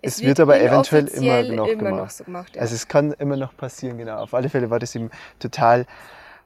es, 0.00 0.18
Es 0.18 0.22
wird 0.22 0.38
aber 0.38 0.60
eventuell 0.60 1.08
immer 1.08 1.42
noch 1.42 1.66
immer 1.66 1.82
gemacht. 1.82 1.96
noch 2.02 2.10
so 2.10 2.22
gemacht. 2.22 2.54
Ja. 2.54 2.62
Also 2.62 2.76
es 2.76 2.86
kann 2.86 3.12
immer 3.18 3.36
noch 3.36 3.56
passieren, 3.56 3.98
genau. 3.98 4.18
Auf 4.18 4.32
alle 4.32 4.48
Fälle 4.48 4.70
war 4.70 4.78
das 4.78 4.94
ihm 4.94 5.10
total 5.40 5.86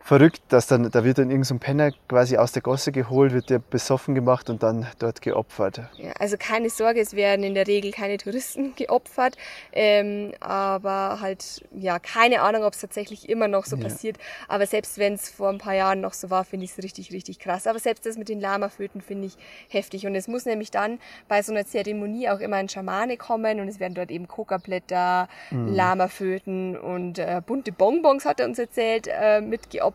verrückt, 0.05 0.43
dass 0.49 0.67
dann, 0.67 0.91
da 0.91 1.03
wird 1.03 1.17
dann 1.17 1.31
irgend 1.31 1.47
so 1.47 1.55
ein 1.55 1.61
Penner 1.61 1.93
quasi 2.09 2.37
aus 2.37 2.53
der 2.53 2.61
Gosse 2.61 2.93
geholt, 2.93 3.33
wird 3.33 3.49
der 3.49 3.59
besoffen 3.59 4.15
gemacht 4.15 4.51
und 4.51 4.63
dann 4.63 4.87
dort 4.99 5.23
geopfert. 5.23 5.81
Ja, 5.97 6.13
also 6.19 6.37
keine 6.39 6.69
Sorge, 6.69 7.01
es 7.01 7.15
werden 7.17 7.43
in 7.43 7.55
der 7.55 7.67
Regel 7.67 7.91
keine 7.91 8.19
Touristen 8.19 8.75
geopfert, 8.77 9.37
ähm, 9.73 10.33
aber 10.41 11.21
halt, 11.23 11.65
ja, 11.75 11.99
keine 11.99 12.43
Ahnung, 12.43 12.65
ob 12.65 12.75
es 12.75 12.81
tatsächlich 12.83 13.31
immer 13.31 13.49
noch 13.49 13.65
so 13.65 13.77
Ja. 13.77 13.85
passiert. 13.85 14.19
Aber 14.47 14.67
selbst 14.67 14.99
wenn 14.99 15.15
es 15.15 15.31
vor 15.31 15.49
ein 15.49 15.57
paar 15.57 15.75
Jahren 15.75 16.03
noch 16.03 16.13
so 16.13 16.29
war, 16.29 16.45
finde 16.45 16.65
ich 16.65 16.73
es 16.73 16.83
richtig, 16.85 17.11
richtig 17.11 17.39
krass. 17.39 17.67
Aber 17.67 17.79
selbst 17.79 18.05
das 18.05 18.19
mit 18.19 18.29
den 18.29 18.41
Lamaföten 18.43 19.01
finde 19.01 19.29
ich 19.29 19.39
heftig. 19.71 20.07
Und 20.07 20.15
es 20.15 20.29
muss 20.29 20.45
nämlich 20.45 20.71
dann 20.71 20.99
bei 21.29 21.41
so 21.41 21.51
einer 21.51 21.65
Zeremonie 21.65 22.29
auch 22.29 22.41
immer 22.41 22.57
ein 22.57 22.69
Schamane 22.69 23.17
kommen 23.17 23.59
und 23.59 23.69
es 23.69 23.81
werden 23.81 23.95
dort 23.95 24.11
eben 24.11 24.29
Kokablätter, 24.29 25.29
Mhm. 25.51 25.75
Lamaföten 25.75 26.77
und 26.77 27.19
äh, 27.19 27.41
bunte 27.45 27.73
Bonbons, 27.73 28.27
hat 28.27 28.41
er 28.41 28.47
uns 28.47 28.59
erzählt, 28.59 29.09
äh, 29.11 29.41
mitgeopfert, 29.41 29.94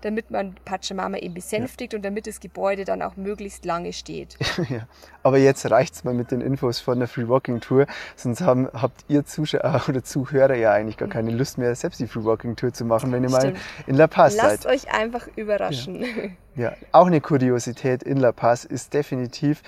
damit 0.00 0.30
man 0.30 0.54
Pachamama 0.64 1.18
eben 1.18 1.34
besänftigt 1.34 1.94
und 1.94 2.04
damit 2.04 2.26
das 2.26 2.40
Gebäude 2.40 2.84
dann 2.84 3.02
auch 3.02 3.16
möglichst 3.16 3.64
lange 3.64 3.92
steht. 3.92 4.36
ja. 4.68 4.86
Aber 5.22 5.38
jetzt 5.38 5.70
reicht's 5.70 6.04
mal 6.04 6.14
mit 6.14 6.30
den 6.30 6.40
Infos 6.40 6.80
von 6.80 6.98
der 6.98 7.08
Free 7.08 7.28
Walking 7.28 7.60
Tour, 7.60 7.86
sonst 8.16 8.40
haben, 8.40 8.68
habt 8.72 9.04
ihr 9.08 9.24
Zuschauer 9.24 9.82
oder 9.88 10.02
Zuhörer 10.02 10.54
ja 10.54 10.72
eigentlich 10.72 10.96
gar 10.96 11.08
keine 11.08 11.30
Lust 11.30 11.58
mehr, 11.58 11.74
selbst 11.74 12.00
die 12.00 12.06
Free 12.06 12.24
Walking 12.24 12.56
Tour 12.56 12.72
zu 12.72 12.84
machen, 12.84 13.12
wenn 13.12 13.22
ihr 13.22 13.30
mal 13.30 13.40
Stimmt. 13.40 13.58
in 13.86 13.94
La 13.96 14.06
Paz 14.06 14.36
Lasst 14.36 14.62
seid. 14.62 14.72
euch 14.72 14.92
einfach 14.92 15.28
überraschen. 15.36 16.36
Ja, 16.54 16.72
auch 16.90 17.06
eine 17.06 17.20
Kuriosität 17.20 18.02
in 18.02 18.16
La 18.16 18.32
Paz 18.32 18.64
ist 18.64 18.92
definitiv 18.92 19.62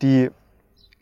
die 0.00 0.30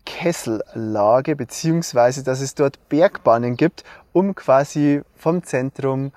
Kessellage, 0.06 1.36
beziehungsweise 1.36 2.22
dass 2.22 2.40
es 2.40 2.54
dort 2.54 2.88
Bergbahnen 2.88 3.56
gibt, 3.56 3.84
um 4.12 4.34
quasi 4.34 5.02
vom 5.16 5.42
Zentrum 5.42 6.12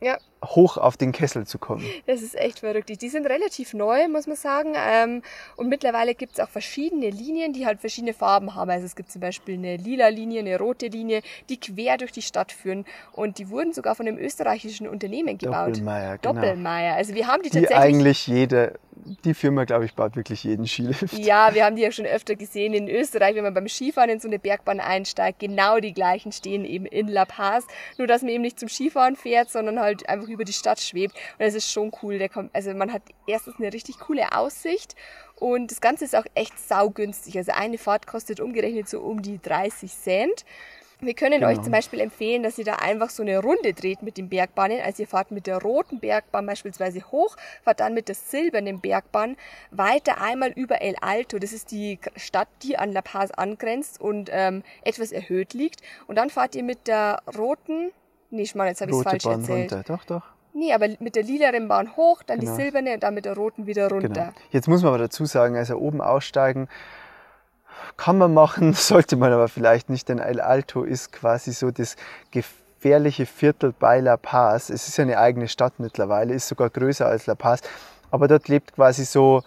Ja, 0.00 0.18
hoch 0.44 0.78
auf 0.78 0.96
den 0.96 1.12
Kessel 1.12 1.46
zu 1.46 1.58
kommen. 1.58 1.84
das 2.06 2.22
ist 2.22 2.34
echt 2.34 2.60
verrückt. 2.60 2.88
Die- 2.88 2.96
Die 2.96 3.08
sind 3.10 3.26
relativ 3.26 3.74
neu, 3.74 4.08
muss 4.08 4.26
man 4.26 4.36
sagen. 4.36 4.74
Ähm, 4.76 5.22
Und 5.56 5.68
mittlerweile 5.68 6.14
gibt 6.14 6.34
es 6.34 6.40
auch 6.40 6.48
verschiedene 6.48 7.10
Linien, 7.10 7.52
die 7.52 7.66
halt 7.66 7.80
verschiedene 7.80 8.14
Farben 8.14 8.54
haben. 8.54 8.70
Also 8.70 8.86
es 8.86 8.96
gibt 8.96 9.10
zum 9.12 9.20
Beispiel 9.20 9.54
eine 9.54 9.76
lila 9.76 10.08
Linie, 10.08 10.40
eine 10.40 10.58
rote 10.58 10.86
Linie, 10.86 11.20
die 11.48 11.58
quer 11.60 11.98
durch 11.98 12.12
die 12.12 12.22
Stadt 12.22 12.52
führen. 12.52 12.84
Und 13.12 13.38
die 13.38 13.50
wurden 13.50 13.72
sogar 13.72 13.94
von 13.94 14.06
einem 14.08 14.16
österreichischen 14.18 14.88
Unternehmen 14.88 15.36
gebaut. 15.38 15.68
Doppelmayr, 15.76 16.18
genau. 16.18 16.34
Doppelmayr. 16.34 16.94
Also 16.94 17.14
wir 17.14 17.26
haben 17.26 17.42
die, 17.42 17.50
Die 17.50 17.60
tatsächlich. 17.60 17.78
eigentlich 17.96 18.26
jede, 18.26 18.78
die 19.24 19.34
Firma, 19.34 19.64
glaube 19.64 19.84
ich, 19.84 19.94
baut 19.94 20.16
wirklich 20.16 20.44
jeden 20.44 20.66
Skilift. 20.66 21.12
Ja, 21.18 21.54
wir 21.54 21.64
haben 21.64 21.76
die 21.76 21.82
ja 21.82 21.90
schon 21.92 22.06
öfter 22.06 22.34
gesehen 22.36 22.72
in 22.74 22.88
Österreich, 22.88 23.34
wenn 23.34 23.44
man 23.44 23.54
beim 23.54 23.68
Skifahren 23.68 24.10
in 24.10 24.20
so 24.20 24.28
eine 24.28 24.38
Bergbahn 24.38 24.80
einsteigt. 24.80 25.38
Genau 25.40 25.78
die 25.80 25.92
gleichen 25.92 26.32
stehen 26.32 26.64
eben 26.64 26.86
in 26.86 27.08
La 27.08 27.24
Paz. 27.24 27.66
Nur, 27.98 28.06
dass 28.06 28.22
man 28.22 28.30
eben 28.30 28.42
nicht 28.42 28.58
zum 28.58 28.68
Skifahren 28.68 29.16
fährt, 29.16 29.50
sondern 29.50 29.80
halt 29.80 30.08
einfach 30.08 30.28
über 30.30 30.44
die 30.44 30.52
Stadt 30.52 30.80
schwebt. 30.80 31.14
Und 31.38 31.40
das 31.46 31.54
ist 31.54 31.70
schon 31.70 31.92
cool. 32.02 32.18
Der 32.18 32.28
kommt, 32.28 32.54
also 32.54 32.72
man 32.74 32.92
hat 32.92 33.02
erstens 33.26 33.56
eine 33.58 33.72
richtig 33.72 33.98
coole 33.98 34.32
Aussicht 34.32 34.94
und 35.36 35.70
das 35.70 35.80
Ganze 35.80 36.04
ist 36.04 36.14
auch 36.16 36.26
echt 36.34 36.58
saugünstig. 36.58 37.36
Also 37.36 37.52
eine 37.52 37.78
Fahrt 37.78 38.06
kostet 38.06 38.40
umgerechnet 38.40 38.88
so 38.88 39.00
um 39.00 39.22
die 39.22 39.40
30 39.40 39.90
Cent. 39.92 40.44
Wir 41.02 41.14
können 41.14 41.42
euch 41.44 41.52
Genau. 41.52 41.62
zum 41.62 41.72
Beispiel 41.72 42.00
empfehlen, 42.00 42.42
dass 42.42 42.58
ihr 42.58 42.64
da 42.66 42.74
einfach 42.74 43.08
so 43.08 43.22
eine 43.22 43.38
Runde 43.38 43.72
dreht 43.72 44.02
mit 44.02 44.18
den 44.18 44.28
Bergbahnen. 44.28 44.82
Also 44.82 45.02
ihr 45.02 45.08
fahrt 45.08 45.30
mit 45.30 45.46
der 45.46 45.56
roten 45.56 45.98
Bergbahn 45.98 46.44
beispielsweise 46.44 47.00
hoch, 47.10 47.36
fahrt 47.62 47.80
dann 47.80 47.94
mit 47.94 48.08
der 48.08 48.14
silbernen 48.14 48.80
Bergbahn 48.82 49.38
weiter 49.70 50.20
einmal 50.20 50.50
über 50.50 50.82
El 50.82 50.96
Alto. 51.00 51.38
Das 51.38 51.54
ist 51.54 51.70
die 51.70 51.98
Stadt, 52.16 52.48
die 52.62 52.76
an 52.76 52.92
La 52.92 53.00
Paz 53.00 53.30
angrenzt 53.30 53.98
und 53.98 54.28
ähm, 54.30 54.62
etwas 54.82 55.10
erhöht 55.10 55.54
liegt. 55.54 55.80
Und 56.06 56.16
dann 56.16 56.28
fahrt 56.28 56.54
ihr 56.54 56.64
mit 56.64 56.86
der 56.86 57.22
roten, 57.34 57.92
nee, 58.30 58.46
Schmarrn, 58.46 58.68
jetzt 58.68 58.80
habe 58.80 58.90
ich 58.90 58.96
es 58.96 59.02
falsch 59.02 59.24
Bahn 59.24 59.40
erzählt. 59.40 59.72
runter, 59.72 59.84
doch, 59.86 60.04
doch. 60.04 60.22
Nee, 60.52 60.72
aber 60.72 60.88
mit 60.98 61.14
der 61.14 61.22
lilaren 61.22 61.68
Bahn 61.68 61.96
hoch, 61.96 62.22
dann 62.24 62.40
Genau. 62.40 62.56
die 62.56 62.62
silberne 62.62 62.94
und 62.94 63.02
dann 63.02 63.14
mit 63.14 63.24
der 63.24 63.34
roten 63.36 63.66
wieder 63.66 63.88
runter. 63.88 64.08
Genau. 64.08 64.30
Jetzt 64.50 64.66
muss 64.68 64.82
man 64.82 64.88
aber 64.88 64.98
dazu 64.98 65.24
sagen, 65.24 65.56
also 65.56 65.76
oben 65.76 66.00
aussteigen 66.00 66.68
kann 67.96 68.18
man 68.18 68.34
machen, 68.34 68.72
sollte 68.74 69.16
man 69.16 69.32
aber 69.32 69.48
vielleicht 69.48 69.90
nicht, 69.90 70.08
denn 70.08 70.18
El 70.18 70.40
Alto 70.40 70.82
ist 70.82 71.12
quasi 71.12 71.52
so 71.52 71.70
das 71.70 71.96
gefährliche 72.32 73.26
Viertel 73.26 73.72
bei 73.78 74.00
La 74.00 74.16
Paz. 74.16 74.70
Es 74.70 74.88
ist 74.88 74.96
ja 74.96 75.02
eine 75.02 75.18
eigene 75.18 75.48
Stadt 75.48 75.74
mittlerweile, 75.78 76.34
ist 76.34 76.48
sogar 76.48 76.70
größer 76.70 77.06
als 77.06 77.26
La 77.26 77.34
Paz, 77.36 77.60
aber 78.10 78.26
dort 78.26 78.48
lebt 78.48 78.74
quasi 78.74 79.04
so 79.04 79.42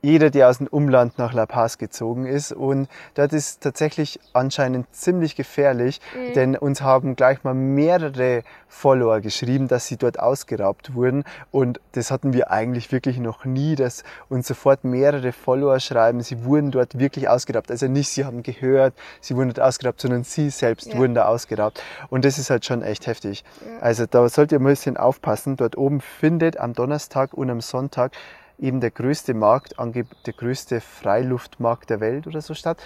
jeder, 0.00 0.30
der 0.30 0.48
aus 0.48 0.58
dem 0.58 0.68
Umland 0.68 1.18
nach 1.18 1.32
La 1.32 1.46
Paz 1.46 1.76
gezogen 1.78 2.26
ist. 2.26 2.52
Und 2.52 2.88
dort 3.14 3.32
ist 3.32 3.62
tatsächlich 3.62 4.20
anscheinend 4.32 4.86
ziemlich 4.94 5.34
gefährlich, 5.34 6.00
denn 6.34 6.56
uns 6.56 6.82
haben 6.82 7.16
gleich 7.16 7.42
mal 7.42 7.54
mehrere 7.54 8.42
Follower 8.68 9.20
geschrieben, 9.20 9.66
dass 9.66 9.86
sie 9.86 9.96
dort 9.96 10.20
ausgeraubt 10.20 10.94
wurden. 10.94 11.24
Und 11.50 11.80
das 11.92 12.10
hatten 12.10 12.32
wir 12.32 12.50
eigentlich 12.50 12.92
wirklich 12.92 13.18
noch 13.18 13.44
nie, 13.44 13.74
dass 13.74 14.04
uns 14.28 14.46
sofort 14.46 14.84
mehrere 14.84 15.32
Follower 15.32 15.80
schreiben, 15.80 16.20
sie 16.20 16.44
wurden 16.44 16.70
dort 16.70 16.98
wirklich 16.98 17.28
ausgeraubt. 17.28 17.70
Also 17.70 17.88
nicht, 17.88 18.08
sie 18.08 18.24
haben 18.24 18.42
gehört, 18.42 18.94
sie 19.20 19.34
wurden 19.36 19.48
dort 19.48 19.60
ausgeraubt, 19.66 20.00
sondern 20.00 20.22
sie 20.22 20.50
selbst 20.50 20.92
Ja. 20.92 20.98
wurden 20.98 21.14
da 21.14 21.26
ausgeraubt. 21.26 21.82
Und 22.08 22.24
das 22.24 22.38
ist 22.38 22.50
halt 22.50 22.64
schon 22.64 22.82
echt 22.82 23.06
heftig. 23.06 23.44
Also 23.80 24.06
da 24.06 24.28
sollt 24.28 24.52
ihr 24.52 24.60
ein 24.60 24.64
bisschen 24.64 24.96
aufpassen. 24.96 25.56
Dort 25.56 25.76
oben 25.76 26.00
findet 26.00 26.58
am 26.58 26.72
Donnerstag 26.72 27.34
und 27.34 27.50
am 27.50 27.60
Sonntag 27.60 28.12
eben 28.58 28.80
der 28.80 28.90
größte 28.90 29.34
Markt, 29.34 29.74
der 29.78 30.32
größte 30.32 30.80
Freiluftmarkt 30.80 31.90
der 31.90 32.00
Welt 32.00 32.26
oder 32.26 32.40
so 32.40 32.54
statt. 32.54 32.78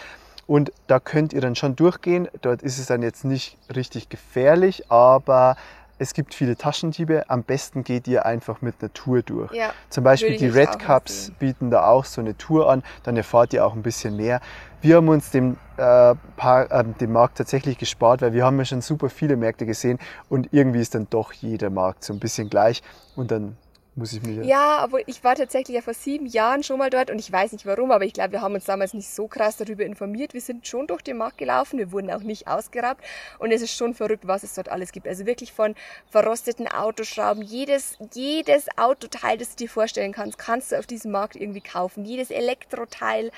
Und 0.46 0.72
da 0.86 0.98
könnt 1.00 1.32
ihr 1.32 1.40
dann 1.40 1.54
schon 1.54 1.76
durchgehen. 1.76 2.28
Dort 2.42 2.62
ist 2.62 2.78
es 2.78 2.86
dann 2.86 3.02
jetzt 3.02 3.24
nicht 3.24 3.56
richtig 3.74 4.08
gefährlich, 4.08 4.90
aber 4.90 5.56
es 5.98 6.14
gibt 6.14 6.34
viele 6.34 6.56
Taschendiebe. 6.56 7.30
Am 7.30 7.44
besten 7.44 7.84
geht 7.84 8.08
ihr 8.08 8.26
einfach 8.26 8.60
mit 8.60 8.74
einer 8.80 8.92
Tour 8.92 9.22
durch. 9.22 9.52
Ja, 9.52 9.72
Zum 9.88 10.02
Beispiel 10.02 10.36
die 10.36 10.48
Red 10.48 10.80
Cups 10.80 11.28
empfehlen. 11.28 11.36
bieten 11.38 11.70
da 11.70 11.86
auch 11.86 12.04
so 12.04 12.20
eine 12.20 12.36
Tour 12.36 12.68
an. 12.68 12.82
Dann 13.04 13.16
erfahrt 13.16 13.52
ihr 13.52 13.64
auch 13.64 13.74
ein 13.74 13.82
bisschen 13.82 14.16
mehr. 14.16 14.40
Wir 14.80 14.96
haben 14.96 15.08
uns 15.08 15.30
den, 15.30 15.56
äh, 15.76 16.14
Par- 16.36 16.70
äh, 16.72 16.84
den 17.00 17.12
Markt 17.12 17.38
tatsächlich 17.38 17.78
gespart, 17.78 18.20
weil 18.20 18.32
wir 18.32 18.44
haben 18.44 18.58
ja 18.58 18.64
schon 18.64 18.80
super 18.80 19.10
viele 19.10 19.36
Märkte 19.36 19.64
gesehen 19.64 20.00
und 20.28 20.48
irgendwie 20.52 20.80
ist 20.80 20.96
dann 20.96 21.06
doch 21.08 21.32
jeder 21.32 21.70
Markt 21.70 22.02
so 22.02 22.12
ein 22.12 22.18
bisschen 22.18 22.50
gleich. 22.50 22.82
Und 23.14 23.30
dann 23.30 23.56
muss 23.94 24.12
ich 24.12 24.22
mir 24.22 24.44
Ja, 24.44 24.84
obwohl 24.84 25.02
ich 25.06 25.22
war 25.22 25.34
tatsächlich 25.34 25.74
ja 25.74 25.82
vor 25.82 25.94
sieben 25.94 26.26
Jahren 26.26 26.62
schon 26.62 26.78
mal 26.78 26.90
dort 26.90 27.10
und 27.10 27.18
ich 27.18 27.30
weiß 27.30 27.52
nicht 27.52 27.66
warum, 27.66 27.90
aber 27.90 28.04
ich 28.04 28.12
glaube, 28.12 28.32
wir 28.32 28.40
haben 28.40 28.54
uns 28.54 28.64
damals 28.64 28.94
nicht 28.94 29.08
so 29.08 29.28
krass 29.28 29.56
darüber 29.56 29.84
informiert. 29.84 30.34
Wir 30.34 30.40
sind 30.40 30.66
schon 30.66 30.86
durch 30.86 31.02
den 31.02 31.18
Markt 31.18 31.38
gelaufen, 31.38 31.78
wir 31.78 31.92
wurden 31.92 32.10
auch 32.10 32.22
nicht 32.22 32.48
ausgeraubt 32.48 33.02
und 33.38 33.52
es 33.52 33.62
ist 33.62 33.76
schon 33.76 33.94
verrückt, 33.94 34.26
was 34.26 34.42
es 34.42 34.54
dort 34.54 34.68
alles 34.70 34.92
gibt. 34.92 35.06
Also 35.06 35.26
wirklich 35.26 35.52
von 35.52 35.74
verrosteten 36.10 36.68
Autoschrauben, 36.68 37.42
jedes, 37.42 37.98
jedes 38.14 38.66
Autoteil, 38.78 39.38
das 39.38 39.50
du 39.50 39.64
dir 39.64 39.68
vorstellen 39.68 40.12
kannst, 40.12 40.38
kannst 40.38 40.72
du 40.72 40.78
auf 40.78 40.86
diesem 40.86 41.10
Markt 41.12 41.36
irgendwie 41.36 41.60
kaufen. 41.60 42.04
Jedes 42.04 42.30
Elektroteil. 42.30 43.30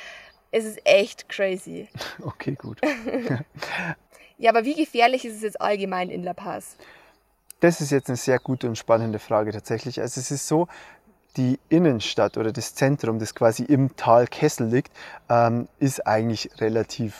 Es 0.50 0.64
ist 0.64 0.80
echt 0.84 1.28
crazy. 1.28 1.88
Okay, 2.22 2.54
gut. 2.54 2.80
Ja, 4.36 4.50
aber 4.50 4.64
wie 4.64 4.74
gefährlich 4.74 5.24
ist 5.24 5.36
es 5.36 5.42
jetzt 5.42 5.60
allgemein 5.60 6.10
in 6.10 6.24
La 6.24 6.34
Paz? 6.34 6.76
Das 7.64 7.80
ist 7.80 7.90
jetzt 7.92 8.10
eine 8.10 8.18
sehr 8.18 8.38
gute 8.40 8.68
und 8.68 8.76
spannende 8.76 9.18
Frage 9.18 9.50
tatsächlich. 9.50 9.98
Also 9.98 10.20
es 10.20 10.30
ist 10.30 10.46
so, 10.46 10.68
die 11.38 11.58
Innenstadt 11.70 12.36
oder 12.36 12.52
das 12.52 12.74
Zentrum, 12.74 13.18
das 13.18 13.34
quasi 13.34 13.62
im 13.62 13.96
Tal 13.96 14.26
Kessel 14.26 14.66
liegt, 14.66 14.92
ähm, 15.30 15.66
ist 15.78 16.06
eigentlich 16.06 16.50
relativ, 16.60 17.14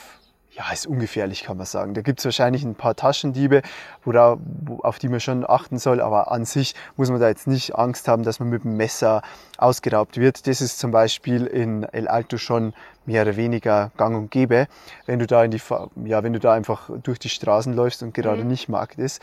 ja, 0.50 0.70
ist 0.70 0.86
ungefährlich, 0.86 1.44
kann 1.44 1.56
man 1.56 1.64
sagen. 1.64 1.94
Da 1.94 2.02
gibt 2.02 2.18
es 2.18 2.26
wahrscheinlich 2.26 2.62
ein 2.62 2.74
paar 2.74 2.94
Taschendiebe, 2.94 3.62
wora- 4.04 4.36
wo, 4.66 4.80
auf 4.80 4.98
die 4.98 5.08
man 5.08 5.20
schon 5.20 5.48
achten 5.48 5.78
soll, 5.78 6.02
aber 6.02 6.30
an 6.30 6.44
sich 6.44 6.74
muss 6.96 7.08
man 7.08 7.20
da 7.20 7.28
jetzt 7.28 7.46
nicht 7.46 7.74
Angst 7.74 8.06
haben, 8.06 8.22
dass 8.22 8.38
man 8.38 8.50
mit 8.50 8.64
dem 8.64 8.76
Messer 8.76 9.22
ausgeraubt 9.56 10.18
wird. 10.18 10.46
Das 10.46 10.60
ist 10.60 10.78
zum 10.78 10.90
Beispiel 10.90 11.46
in 11.46 11.84
El 11.84 12.06
Alto 12.06 12.36
schon 12.36 12.74
mehr 13.06 13.22
oder 13.22 13.36
weniger 13.36 13.92
gang 13.96 14.14
und 14.14 14.30
gäbe, 14.30 14.66
wenn 15.06 15.18
du 15.18 15.26
da 15.26 15.42
in 15.42 15.52
die, 15.52 15.62
ja, 16.04 16.22
wenn 16.22 16.34
du 16.34 16.38
da 16.38 16.52
einfach 16.52 16.90
durch 17.02 17.18
die 17.18 17.30
Straßen 17.30 17.72
läufst 17.72 18.02
und 18.02 18.12
gerade 18.12 18.44
nicht 18.44 18.68
Markt 18.68 18.98
ist. 18.98 19.22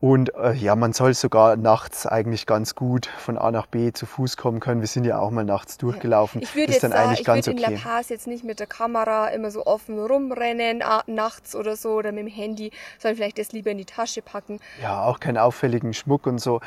Und 0.00 0.34
äh, 0.34 0.54
ja, 0.54 0.76
man 0.76 0.94
soll 0.94 1.12
sogar 1.12 1.56
nachts 1.56 2.06
eigentlich 2.06 2.46
ganz 2.46 2.74
gut 2.74 3.04
von 3.06 3.36
A 3.36 3.50
nach 3.50 3.66
B 3.66 3.92
zu 3.92 4.06
Fuß 4.06 4.38
kommen 4.38 4.58
können. 4.58 4.80
Wir 4.80 4.88
sind 4.88 5.04
ja 5.04 5.18
auch 5.18 5.30
mal 5.30 5.44
nachts 5.44 5.76
durchgelaufen. 5.76 6.40
Ich 6.40 6.56
würde 6.56 6.72
jetzt 6.72 6.82
dann 6.82 6.92
sagen, 6.92 7.12
ich 7.12 7.26
würde 7.26 7.50
in 7.50 7.58
okay. 7.58 7.74
La 7.74 7.78
Paz 7.78 8.08
jetzt 8.08 8.26
nicht 8.26 8.42
mit 8.42 8.60
der 8.60 8.66
Kamera 8.66 9.28
immer 9.28 9.50
so 9.50 9.66
offen 9.66 9.98
rumrennen, 9.98 10.82
nachts 11.06 11.54
oder 11.54 11.76
so, 11.76 11.90
oder 11.90 12.12
mit 12.12 12.24
dem 12.24 12.32
Handy, 12.32 12.70
sondern 12.98 13.16
vielleicht 13.16 13.38
das 13.38 13.52
lieber 13.52 13.70
in 13.70 13.76
die 13.76 13.84
Tasche 13.84 14.22
packen. 14.22 14.58
Ja, 14.80 15.04
auch 15.04 15.20
keinen 15.20 15.36
auffälligen 15.36 15.92
Schmuck 15.92 16.26
und 16.26 16.38
so. 16.38 16.62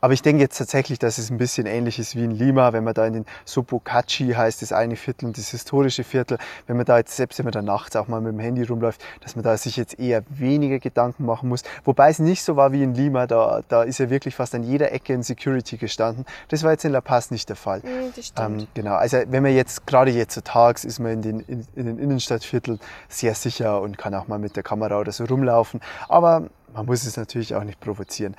Aber 0.00 0.12
ich 0.12 0.22
denke 0.22 0.42
jetzt 0.42 0.58
tatsächlich, 0.58 0.98
dass 0.98 1.18
es 1.18 1.30
ein 1.30 1.38
bisschen 1.38 1.66
ähnlich 1.66 1.98
ist 1.98 2.16
wie 2.16 2.24
in 2.24 2.30
Lima, 2.30 2.72
wenn 2.72 2.84
man 2.84 2.94
da 2.94 3.06
in 3.06 3.12
den 3.12 3.26
Sopocachi 3.44 4.32
heißt 4.32 4.62
das 4.62 4.72
eine 4.72 4.96
Viertel 4.96 5.26
und 5.26 5.38
das 5.38 5.50
historische 5.50 6.04
Viertel, 6.04 6.38
wenn 6.66 6.76
man 6.76 6.86
da 6.86 6.98
jetzt, 6.98 7.16
selbst 7.16 7.38
wenn 7.38 7.44
man 7.44 7.52
da 7.52 7.62
nachts 7.62 7.96
auch 7.96 8.08
mal 8.08 8.20
mit 8.20 8.32
dem 8.32 8.38
Handy 8.38 8.62
rumläuft, 8.62 9.02
dass 9.20 9.36
man 9.36 9.42
da 9.42 9.56
sich 9.56 9.76
jetzt 9.76 9.98
eher 9.98 10.22
weniger 10.28 10.78
Gedanken 10.78 11.24
machen 11.24 11.48
muss. 11.48 11.62
Wobei 11.84 12.10
es 12.10 12.18
nicht 12.18 12.42
so 12.42 12.56
war 12.56 12.72
wie 12.72 12.82
in 12.82 12.94
Lima, 12.94 13.26
da, 13.26 13.62
da 13.68 13.82
ist 13.82 13.98
ja 13.98 14.10
wirklich 14.10 14.34
fast 14.34 14.54
an 14.54 14.62
jeder 14.62 14.92
Ecke 14.92 15.14
ein 15.14 15.22
Security 15.22 15.76
gestanden. 15.76 16.24
Das 16.48 16.62
war 16.62 16.72
jetzt 16.72 16.84
in 16.84 16.92
La 16.92 17.00
Paz 17.00 17.30
nicht 17.30 17.48
der 17.48 17.56
Fall. 17.56 17.80
Mm, 17.80 18.12
das 18.16 18.26
stimmt. 18.26 18.62
Ähm, 18.62 18.66
genau, 18.74 18.94
also 18.94 19.18
wenn 19.28 19.42
man 19.42 19.54
jetzt, 19.54 19.86
gerade 19.86 20.10
jetzt 20.10 20.34
so 20.34 20.40
tags, 20.40 20.84
ist 20.84 20.98
man 20.98 21.12
in 21.12 21.22
den, 21.22 21.40
in, 21.40 21.66
in 21.74 21.86
den 21.86 21.98
Innenstadtvierteln 21.98 22.80
sehr 23.08 23.34
sicher 23.34 23.80
und 23.80 23.98
kann 23.98 24.14
auch 24.14 24.28
mal 24.28 24.38
mit 24.38 24.56
der 24.56 24.62
Kamera 24.62 24.98
oder 24.98 25.12
so 25.12 25.24
rumlaufen. 25.24 25.80
Aber 26.08 26.48
man 26.72 26.86
muss 26.86 27.04
es 27.04 27.16
natürlich 27.16 27.54
auch 27.54 27.64
nicht 27.64 27.80
provozieren. 27.80 28.36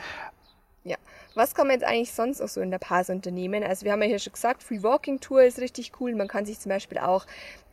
Was 1.33 1.55
kann 1.55 1.67
man 1.67 1.79
jetzt 1.79 1.88
eigentlich 1.88 2.11
sonst 2.11 2.41
auch 2.41 2.50
so 2.50 2.59
in 2.59 2.71
der 2.71 2.79
Paz 2.79 3.09
unternehmen? 3.09 3.63
Also 3.63 3.85
wir 3.85 3.93
haben 3.93 4.01
ja 4.01 4.09
hier 4.09 4.19
schon 4.19 4.33
gesagt, 4.33 4.63
Free 4.63 4.83
Walking 4.83 5.19
Tour 5.21 5.43
ist 5.43 5.59
richtig 5.59 5.93
cool. 6.00 6.13
Man 6.13 6.27
kann 6.27 6.45
sich 6.45 6.59
zum 6.59 6.69
Beispiel 6.69 6.97
auch 6.97 7.25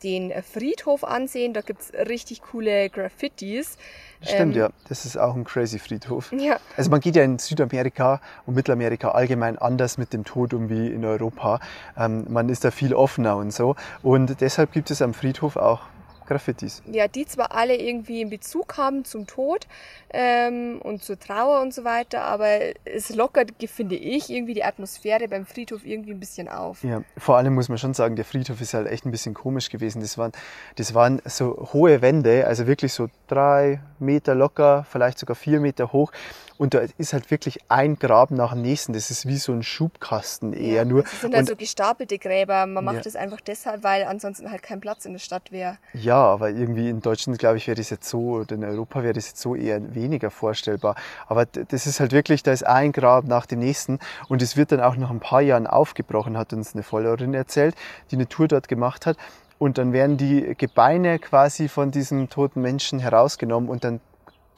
den 0.05 0.33
Friedhof 0.43 1.03
ansehen. 1.03 1.55
Da 1.55 1.61
gibt 1.61 1.81
es 1.81 1.93
richtig 1.93 2.43
coole 2.43 2.89
Graffitis. 2.89 3.77
Stimmt, 4.23 4.55
ähm, 4.55 4.63
ja. 4.63 4.71
Das 4.89 5.05
ist 5.05 5.17
auch 5.17 5.35
ein 5.35 5.45
crazy 5.45 5.79
Friedhof. 5.79 6.33
Ja. 6.33 6.59
Also 6.77 6.91
man 6.91 7.01
geht 7.01 7.17
ja 7.17 7.25
in 7.25 7.39
Südamerika 7.39 8.21
und 8.47 8.55
Mittelamerika 8.55 9.11
allgemein 9.11 9.59
anders 9.59 9.99
mit 9.99 10.13
dem 10.13 10.25
Tod 10.25 10.55
um 10.55 10.71
wie 10.71 10.89
in 10.89 11.05
Europa. 11.05 11.61
Ähm, 11.97 12.27
man 12.29 12.49
ist 12.49 12.65
da 12.65 12.71
viel 12.71 12.95
offener 12.95 13.37
und 13.37 13.53
so. 13.53 13.75
Und 14.03 14.41
deshalb 14.41 14.73
gibt 14.73 14.91
es 14.93 15.03
am 15.03 15.15
Friedhof 15.15 15.57
auch 15.57 15.81
Graffitis. 16.29 16.83
Ja, 16.87 17.09
die 17.09 17.27
zwar 17.27 17.53
alle 17.53 17.77
irgendwie 17.77 18.21
in 18.21 18.31
Bezug 18.31 18.77
haben 18.77 19.05
zum 19.05 19.27
Tod 19.27 19.67
ähm, 20.11 20.79
und 20.83 21.03
zur 21.03 21.19
Trauer 21.19 21.61
und 21.61 21.73
so 21.73 21.85
weiter, 21.85 22.23
aber 22.23 22.49
es 22.85 23.15
lockert, 23.15 23.53
finde 23.67 23.97
ich, 23.97 24.31
irgendwie 24.31 24.55
die 24.55 24.65
Atmosphäre 24.65 25.27
beim 25.27 25.47
Friedhof 25.47 25.85
irgendwie 25.85 26.13
ein 26.13 26.21
bisschen 26.21 26.49
auf. 26.49 26.85
Ja, 26.85 27.03
vor 27.17 27.37
allem 27.37 27.55
muss 27.55 27.69
man 27.69 27.79
schon 27.79 27.95
sagen, 27.95 28.15
der 28.15 28.25
Friedhof 28.25 28.61
ist 28.61 28.75
halt 28.75 28.87
echt 28.89 29.07
ein 29.07 29.11
bisschen 29.11 29.35
komisch 29.35 29.71
gewesen. 29.71 30.01
Das 30.01 30.19
waren, 30.19 30.33
das 30.77 30.95
waren 30.95 31.21
so 31.25 31.71
hohe 31.73 32.03
Wände, 32.03 32.47
also 32.47 32.67
wirklich 32.67 32.93
so 32.93 33.09
drei 33.27 33.81
Meter 33.99 34.35
locker, 34.35 34.87
vielleicht 34.91 35.19
sogar 35.19 35.35
vier 35.35 35.61
Meter 35.61 35.93
hoch. 35.93 36.13
Und 36.59 36.75
da 36.75 36.81
ist 36.99 37.13
halt 37.13 37.31
wirklich 37.31 37.61
ein 37.69 38.01
Graben 38.01 38.35
nach 38.35 38.53
dem 38.53 38.63
nächsten. 38.63 38.93
Das 38.93 39.11
ist 39.11 39.27
wie 39.27 39.37
so 39.37 39.53
ein 39.53 39.63
Schubkasten 39.63 40.53
eher 40.53 40.79
ja, 40.79 40.85
nur. 40.85 41.03
Das 41.03 41.21
sind 41.21 41.35
halt 41.35 41.47
so 41.47 41.55
gestapelte 41.55 42.19
Gräber. 42.19 42.67
Man 42.67 42.85
macht 42.85 42.97
ja. 42.97 43.03
das 43.03 43.15
einfach 43.15 43.41
deshalb, 43.41 43.85
weil 43.85 44.03
ansonsten 44.03 44.51
halt 44.51 44.65
kein 44.65 44.81
Platz 44.81 45.05
in 45.05 45.13
der 45.13 45.21
Stadt 45.21 45.53
wäre. 45.53 45.79
Ja, 45.95 46.17
aber 46.17 46.51
irgendwie 46.51 46.91
in 46.91 47.01
Deutschland, 47.01 47.39
glaube 47.39 47.59
ich, 47.59 47.69
wäre 47.69 47.77
das 47.77 47.91
jetzt 47.91 48.09
so, 48.09 48.39
oder 48.41 48.57
in 48.57 48.65
Europa 48.65 49.05
wäre 49.05 49.13
das 49.13 49.29
jetzt 49.29 49.41
so 49.41 49.55
eher 49.55 49.95
weniger 49.95 50.33
vorstellbar. 50.33 50.97
Aber 51.29 51.47
das 51.47 51.87
ist 51.87 52.01
halt 52.01 52.11
wirklich, 52.11 52.43
da 52.43 52.51
ist 52.51 52.67
ein 52.67 52.91
Grab 52.91 53.25
nach 53.25 53.47
dem 53.47 53.61
nächsten. 53.61 54.01
Und 54.29 54.43
es 54.43 54.57
wird 54.57 54.73
dann 54.73 54.81
auch 54.81 54.97
nach 54.97 55.11
ein 55.11 55.21
paar 55.21 55.43
Jahren 55.43 55.69
aufgebrochen, 55.69 56.37
hat 56.37 56.53
uns 56.53 56.75
eine 56.75 56.83
Followerin 56.83 57.35
erzählt, 57.35 57.77
die 58.11 58.17
eine 58.17 58.29
Tour 58.29 58.49
dort 58.49 58.67
gemacht 58.67 59.07
hat. 59.07 59.17
Und 59.59 59.79
dann 59.79 59.93
werden 59.93 60.17
die 60.17 60.55
Gebeine 60.57 61.19
quasi 61.19 61.69
von 61.69 61.91
diesem 61.93 62.31
toten 62.31 62.63
Menschen 62.63 62.99
herausgenommen 62.99 63.69
und 63.69 63.85
dann 63.85 64.01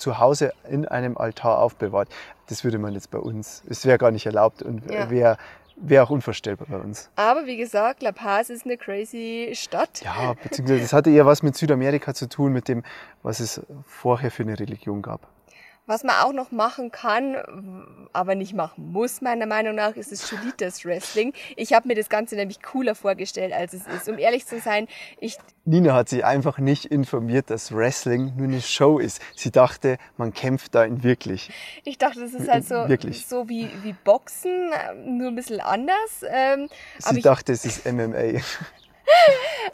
zu 0.01 0.19
Hause 0.19 0.53
in 0.69 0.87
einem 0.87 1.17
Altar 1.17 1.59
aufbewahrt. 1.59 2.09
Das 2.49 2.65
würde 2.65 2.79
man 2.79 2.95
jetzt 2.95 3.11
bei 3.11 3.19
uns, 3.19 3.63
es 3.69 3.87
wäre 3.87 3.99
gar 3.99 4.11
nicht 4.11 4.27
erlaubt 4.27 4.63
und 4.63 4.91
ja. 4.91 5.11
wäre 5.11 5.37
wäre 5.83 6.05
auch 6.05 6.11
unvorstellbar 6.11 6.67
bei 6.71 6.77
uns. 6.77 7.11
Aber 7.17 7.47
wie 7.47 7.57
gesagt, 7.57 8.03
La 8.03 8.13
Paz 8.13 8.51
ist 8.51 8.67
eine 8.67 8.77
crazy 8.77 9.51
Stadt. 9.55 10.03
Ja, 10.05 10.35
beziehungsweise 10.35 10.83
das 10.83 10.93
hatte 10.93 11.11
eher 11.11 11.27
was 11.27 11.43
mit 11.43 11.57
Südamerika 11.57 12.15
zu 12.15 12.29
tun, 12.29 12.53
mit 12.53 12.69
dem, 12.69 12.83
was 13.23 13.41
es 13.41 13.63
vorher 13.87 14.31
für 14.31 14.43
eine 14.43 14.59
Religion 14.59 15.03
gab. 15.03 15.27
Was 15.91 16.05
man 16.05 16.15
auch 16.23 16.33
noch 16.33 16.53
machen 16.53 16.93
kann, 16.93 17.37
aber 18.13 18.37
nicht 18.37 18.55
machen 18.55 18.93
muss, 18.93 19.23
meiner 19.23 19.47
Meinung 19.47 19.75
nach, 19.75 19.97
ist 19.97 20.13
das 20.13 20.29
Chulitas 20.29 20.85
Wrestling. 20.85 21.33
Ich 21.57 21.73
habe 21.73 21.89
mir 21.89 21.97
das 21.97 22.09
Ganze 22.09 22.37
nämlich 22.37 22.63
cooler 22.63 22.95
vorgestellt, 22.95 23.53
als 23.53 23.73
es 23.73 23.89
ist. 23.89 24.09
Um 24.09 24.17
ehrlich 24.17 24.47
zu 24.47 24.61
sein, 24.61 24.87
ich... 25.19 25.37
Nina 25.65 25.93
hat 25.95 26.09
sich 26.09 26.25
einfach 26.25 26.59
nicht 26.59 26.85
informiert, 26.85 27.51
dass 27.51 27.75
Wrestling 27.75 28.37
nur 28.37 28.47
eine 28.47 28.61
Show 28.61 29.01
ist. 29.01 29.21
Sie 29.35 29.51
dachte, 29.51 29.99
man 30.17 30.33
kämpft 30.33 30.77
da 30.77 30.85
in 30.85 31.03
wirklich. 31.03 31.51
Ich 31.83 31.99
dachte, 31.99 32.21
das 32.21 32.35
ist 32.35 32.49
halt 32.49 32.69
so, 32.69 32.89
wirklich. 32.89 33.27
so 33.27 33.49
wie, 33.49 33.69
wie 33.83 33.93
Boxen, 34.05 34.71
nur 35.07 35.27
ein 35.27 35.35
bisschen 35.35 35.61
anders. 35.61 36.25
Ähm, 36.29 36.69
Sie 36.99 37.21
dachte, 37.21 37.51
es 37.53 37.65
ist 37.65 37.85
MMA. 37.85 38.41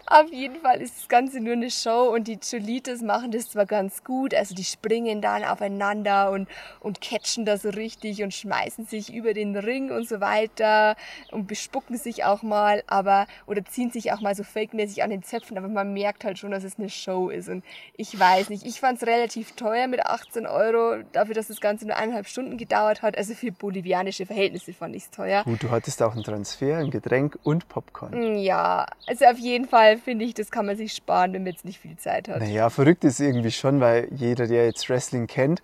Auf 0.06 0.32
jeden 0.32 0.60
Fall 0.60 0.80
ist 0.80 0.96
das 0.96 1.08
Ganze 1.08 1.40
nur 1.40 1.54
eine 1.54 1.70
Show 1.70 2.12
und 2.14 2.28
die 2.28 2.38
Cholitas 2.38 3.02
machen 3.02 3.32
das 3.32 3.50
zwar 3.50 3.66
ganz 3.66 4.04
gut, 4.04 4.34
also 4.34 4.54
die 4.54 4.64
springen 4.64 5.20
dann 5.20 5.44
aufeinander 5.44 6.30
und, 6.30 6.48
und 6.80 7.00
catchen 7.00 7.44
da 7.44 7.56
so 7.58 7.70
richtig 7.70 8.22
und 8.22 8.32
schmeißen 8.32 8.86
sich 8.86 9.12
über 9.12 9.34
den 9.34 9.56
Ring 9.56 9.90
und 9.90 10.08
so 10.08 10.20
weiter 10.20 10.94
und 11.32 11.48
bespucken 11.48 11.96
sich 11.96 12.24
auch 12.24 12.42
mal, 12.42 12.84
aber, 12.86 13.26
oder 13.46 13.64
ziehen 13.64 13.90
sich 13.90 14.12
auch 14.12 14.20
mal 14.20 14.34
so 14.34 14.44
fake-mäßig 14.44 15.02
an 15.02 15.10
den 15.10 15.24
Zöpfen, 15.24 15.58
aber 15.58 15.68
man 15.68 15.92
merkt 15.92 16.24
halt 16.24 16.38
schon, 16.38 16.52
dass 16.52 16.62
es 16.62 16.78
eine 16.78 16.88
Show 16.88 17.28
ist 17.28 17.48
und 17.48 17.64
ich 17.96 18.18
weiß 18.18 18.48
nicht, 18.50 18.64
ich 18.64 18.80
fand 18.80 19.02
es 19.02 19.08
relativ 19.08 19.52
teuer 19.52 19.88
mit 19.88 20.06
18 20.06 20.46
Euro, 20.46 21.02
dafür, 21.12 21.34
dass 21.34 21.48
das 21.48 21.60
Ganze 21.60 21.86
nur 21.86 21.96
eineinhalb 21.96 22.28
Stunden 22.28 22.58
gedauert 22.58 23.02
hat, 23.02 23.18
also 23.18 23.34
für 23.34 23.50
bolivianische 23.50 24.24
Verhältnisse 24.24 24.72
fand 24.72 24.94
ich 24.94 25.04
es 25.04 25.10
teuer. 25.10 25.42
Gut, 25.44 25.62
du 25.62 25.70
hattest 25.70 26.00
auch 26.02 26.12
einen 26.12 26.22
Transfer, 26.22 26.78
ein 26.78 26.90
Getränk 26.90 27.38
und 27.42 27.68
Popcorn. 27.68 28.36
Ja, 28.38 28.86
also 29.06 29.25
auf 29.30 29.38
jeden 29.38 29.66
Fall 29.66 29.98
finde 29.98 30.24
ich, 30.24 30.34
das 30.34 30.50
kann 30.50 30.66
man 30.66 30.76
sich 30.76 30.92
sparen, 30.92 31.32
wenn 31.32 31.42
man 31.42 31.52
jetzt 31.52 31.64
nicht 31.64 31.78
viel 31.78 31.96
Zeit 31.96 32.28
hat. 32.28 32.40
Naja, 32.40 32.70
verrückt 32.70 33.04
ist 33.04 33.20
irgendwie 33.20 33.50
schon, 33.50 33.80
weil 33.80 34.08
jeder, 34.14 34.46
der 34.46 34.66
jetzt 34.66 34.88
Wrestling 34.88 35.26
kennt, 35.26 35.62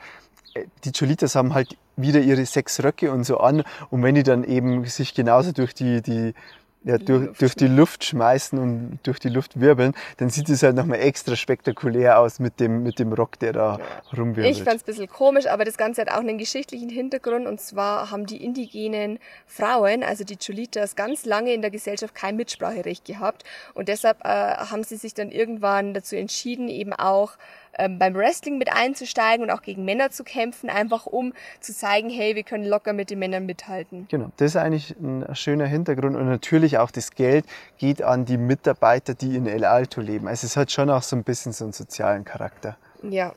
äh, 0.54 0.64
die 0.84 0.92
Cholitas 0.92 1.34
haben 1.34 1.54
halt 1.54 1.76
wieder 1.96 2.20
ihre 2.20 2.44
sechs 2.46 2.82
Röcke 2.82 3.12
und 3.12 3.24
so 3.24 3.38
an. 3.38 3.64
Und 3.90 4.02
wenn 4.02 4.14
die 4.14 4.22
dann 4.22 4.44
eben 4.44 4.84
sich 4.86 5.14
genauso 5.14 5.52
durch 5.52 5.74
die, 5.74 6.02
die 6.02 6.34
ja, 6.84 6.98
durch, 6.98 7.36
durch 7.38 7.54
die 7.54 7.68
Luft 7.68 8.04
schmeißen 8.04 8.58
und 8.58 8.98
durch 9.04 9.18
die 9.18 9.28
Luft 9.28 9.60
wirbeln, 9.60 9.94
dann 10.16 10.30
sieht 10.30 10.48
es 10.48 10.62
halt 10.62 10.74
nochmal 10.74 11.00
extra 11.00 11.36
spektakulär 11.36 12.18
aus 12.18 12.40
mit 12.40 12.58
dem, 12.58 12.82
mit 12.82 12.98
dem 12.98 13.12
Rock, 13.12 13.38
der 13.38 13.52
da 13.52 13.78
ja. 13.78 14.18
rumwirbelt. 14.18 14.56
Ich 14.56 14.62
fand 14.62 14.76
es 14.76 14.82
ein 14.82 14.86
bisschen 14.86 15.08
komisch, 15.08 15.46
aber 15.46 15.64
das 15.64 15.76
Ganze 15.76 16.00
hat 16.00 16.10
auch 16.10 16.20
einen 16.20 16.38
geschichtlichen 16.38 16.88
Hintergrund 16.88 17.46
und 17.46 17.60
zwar 17.60 18.10
haben 18.10 18.26
die 18.26 18.44
indigenen 18.44 19.18
Frauen, 19.46 20.02
also 20.02 20.24
die 20.24 20.36
Cholitas, 20.36 20.96
ganz 20.96 21.24
lange 21.24 21.52
in 21.52 21.62
der 21.62 21.70
Gesellschaft 21.70 22.14
kein 22.14 22.36
Mitspracherecht 22.36 23.04
gehabt 23.04 23.44
und 23.74 23.88
deshalb 23.88 24.24
äh, 24.24 24.28
haben 24.28 24.82
sie 24.82 24.96
sich 24.96 25.14
dann 25.14 25.30
irgendwann 25.30 25.94
dazu 25.94 26.16
entschieden, 26.16 26.68
eben 26.68 26.92
auch 26.92 27.34
ähm, 27.78 27.98
beim 27.98 28.14
Wrestling 28.14 28.58
mit 28.58 28.72
einzusteigen 28.72 29.44
und 29.44 29.50
auch 29.50 29.62
gegen 29.62 29.84
Männer 29.84 30.10
zu 30.10 30.24
kämpfen, 30.24 30.70
einfach 30.70 31.06
um 31.06 31.32
zu 31.60 31.74
zeigen, 31.74 32.10
hey, 32.10 32.34
wir 32.34 32.42
können 32.42 32.64
locker 32.64 32.92
mit 32.92 33.10
den 33.10 33.18
Männern 33.18 33.46
mithalten. 33.46 34.06
Genau, 34.10 34.30
das 34.36 34.52
ist 34.52 34.56
eigentlich 34.56 34.94
ein 35.00 35.26
schöner 35.34 35.66
Hintergrund 35.66 36.16
und 36.16 36.26
natürlich 36.26 36.78
auch 36.78 36.90
das 36.90 37.12
Geld 37.12 37.44
geht 37.78 38.02
an 38.02 38.24
die 38.24 38.36
Mitarbeiter, 38.36 39.14
die 39.14 39.36
in 39.36 39.46
El 39.46 39.64
Alto 39.64 40.00
leben. 40.00 40.28
Also 40.28 40.46
es 40.46 40.56
hat 40.56 40.70
schon 40.70 40.90
auch 40.90 41.02
so 41.02 41.16
ein 41.16 41.24
bisschen 41.24 41.52
so 41.52 41.64
einen 41.64 41.72
sozialen 41.72 42.24
Charakter. 42.24 42.76
Ja. 43.02 43.34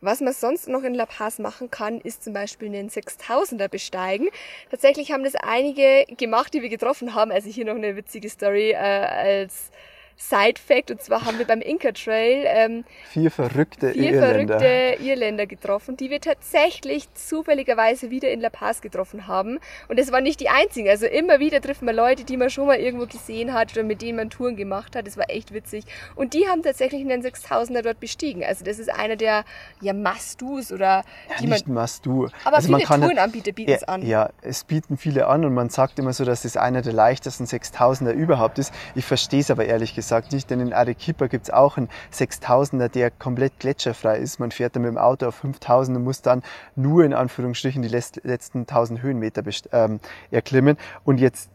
Was 0.00 0.20
man 0.20 0.32
sonst 0.32 0.68
noch 0.68 0.82
in 0.82 0.94
La 0.94 1.06
Paz 1.06 1.38
machen 1.38 1.70
kann, 1.70 2.00
ist 2.00 2.22
zum 2.22 2.32
Beispiel 2.32 2.68
einen 2.68 2.90
6000er 2.90 3.68
besteigen. 3.68 4.28
Tatsächlich 4.70 5.10
haben 5.12 5.24
das 5.24 5.34
einige 5.36 6.04
gemacht, 6.16 6.52
die 6.54 6.62
wir 6.62 6.68
getroffen 6.68 7.14
haben. 7.14 7.30
Also 7.30 7.48
hier 7.48 7.64
noch 7.64 7.74
eine 7.74 7.96
witzige 7.96 8.28
Story 8.28 8.72
äh, 8.72 8.76
als 8.76 9.70
Side-Fact, 10.18 10.90
und 10.90 11.02
zwar 11.02 11.26
haben 11.26 11.38
wir 11.38 11.46
beim 11.46 11.60
Inca 11.60 11.92
Trail 11.92 12.44
ähm, 12.46 12.84
vier 13.10 13.30
verrückte 13.30 13.92
vier 13.92 14.12
Irländer. 14.14 14.58
verrückte 14.58 15.04
Irländer 15.04 15.46
getroffen, 15.46 15.96
die 15.98 16.08
wir 16.08 16.20
tatsächlich 16.20 17.12
zufälligerweise 17.12 18.10
wieder 18.10 18.30
in 18.30 18.40
La 18.40 18.48
Paz 18.48 18.80
getroffen 18.80 19.26
haben. 19.26 19.58
Und 19.88 19.98
es 19.98 20.10
waren 20.12 20.24
nicht 20.24 20.40
die 20.40 20.48
einzigen. 20.48 20.88
Also 20.88 21.06
immer 21.06 21.38
wieder 21.38 21.60
treffen 21.60 21.86
wir 21.86 21.92
Leute, 21.92 22.24
die 22.24 22.38
man 22.38 22.48
schon 22.48 22.66
mal 22.66 22.78
irgendwo 22.78 23.06
gesehen 23.06 23.52
hat 23.52 23.72
oder 23.72 23.82
mit 23.82 24.00
denen 24.00 24.16
man 24.16 24.30
Touren 24.30 24.56
gemacht 24.56 24.96
hat. 24.96 25.06
Das 25.06 25.18
war 25.18 25.28
echt 25.28 25.52
witzig. 25.52 25.84
Und 26.14 26.32
die 26.32 26.48
haben 26.48 26.62
tatsächlich 26.62 27.02
einen 27.02 27.22
6000er 27.22 27.82
dort 27.82 28.00
bestiegen. 28.00 28.42
Also 28.42 28.64
das 28.64 28.78
ist 28.78 28.88
einer 28.88 29.16
der 29.16 29.44
ja, 29.82 29.92
Must-Dos 29.92 30.72
oder 30.72 31.04
ja, 31.28 31.36
die 31.40 31.46
nicht 31.46 31.68
Must-Do. 31.68 32.28
Aber 32.44 32.56
also 32.56 32.74
viele 32.74 32.86
Tourenanbieter 32.86 33.52
bieten 33.52 33.70
ja, 33.70 33.76
es 33.76 33.84
an. 33.84 34.06
Ja, 34.06 34.30
es 34.40 34.64
bieten 34.64 34.96
viele 34.96 35.26
an 35.26 35.44
und 35.44 35.52
man 35.52 35.68
sagt 35.68 35.98
immer 35.98 36.14
so, 36.14 36.24
dass 36.24 36.42
das 36.42 36.56
einer 36.56 36.80
der 36.80 36.94
leichtesten 36.94 37.44
6000er 37.44 38.12
überhaupt 38.12 38.58
ist. 38.58 38.72
Ich 38.94 39.04
verstehe 39.04 39.40
es 39.40 39.50
aber 39.50 39.66
ehrlich 39.66 39.94
gesagt 39.94 40.05
gesagt 40.06 40.32
nicht, 40.32 40.48
denn 40.50 40.60
in 40.60 40.72
Arequipa 40.72 41.26
gibt 41.26 41.46
es 41.46 41.50
auch 41.50 41.76
einen 41.76 41.88
6000er, 42.12 42.88
der 42.88 43.10
komplett 43.10 43.58
gletscherfrei 43.58 44.18
ist. 44.18 44.38
Man 44.38 44.52
fährt 44.52 44.76
dann 44.76 44.82
mit 44.82 44.90
dem 44.90 44.98
Auto 44.98 45.26
auf 45.26 45.34
5000 45.36 45.98
und 45.98 46.04
muss 46.04 46.22
dann 46.22 46.42
nur 46.76 47.04
in 47.04 47.12
Anführungsstrichen 47.12 47.82
die 47.82 47.88
letzten 47.88 48.60
1000 48.60 49.02
Höhenmeter 49.02 49.42
ähm, 49.72 50.00
erklimmen. 50.30 50.76
Und 51.04 51.18
jetzt 51.18 51.50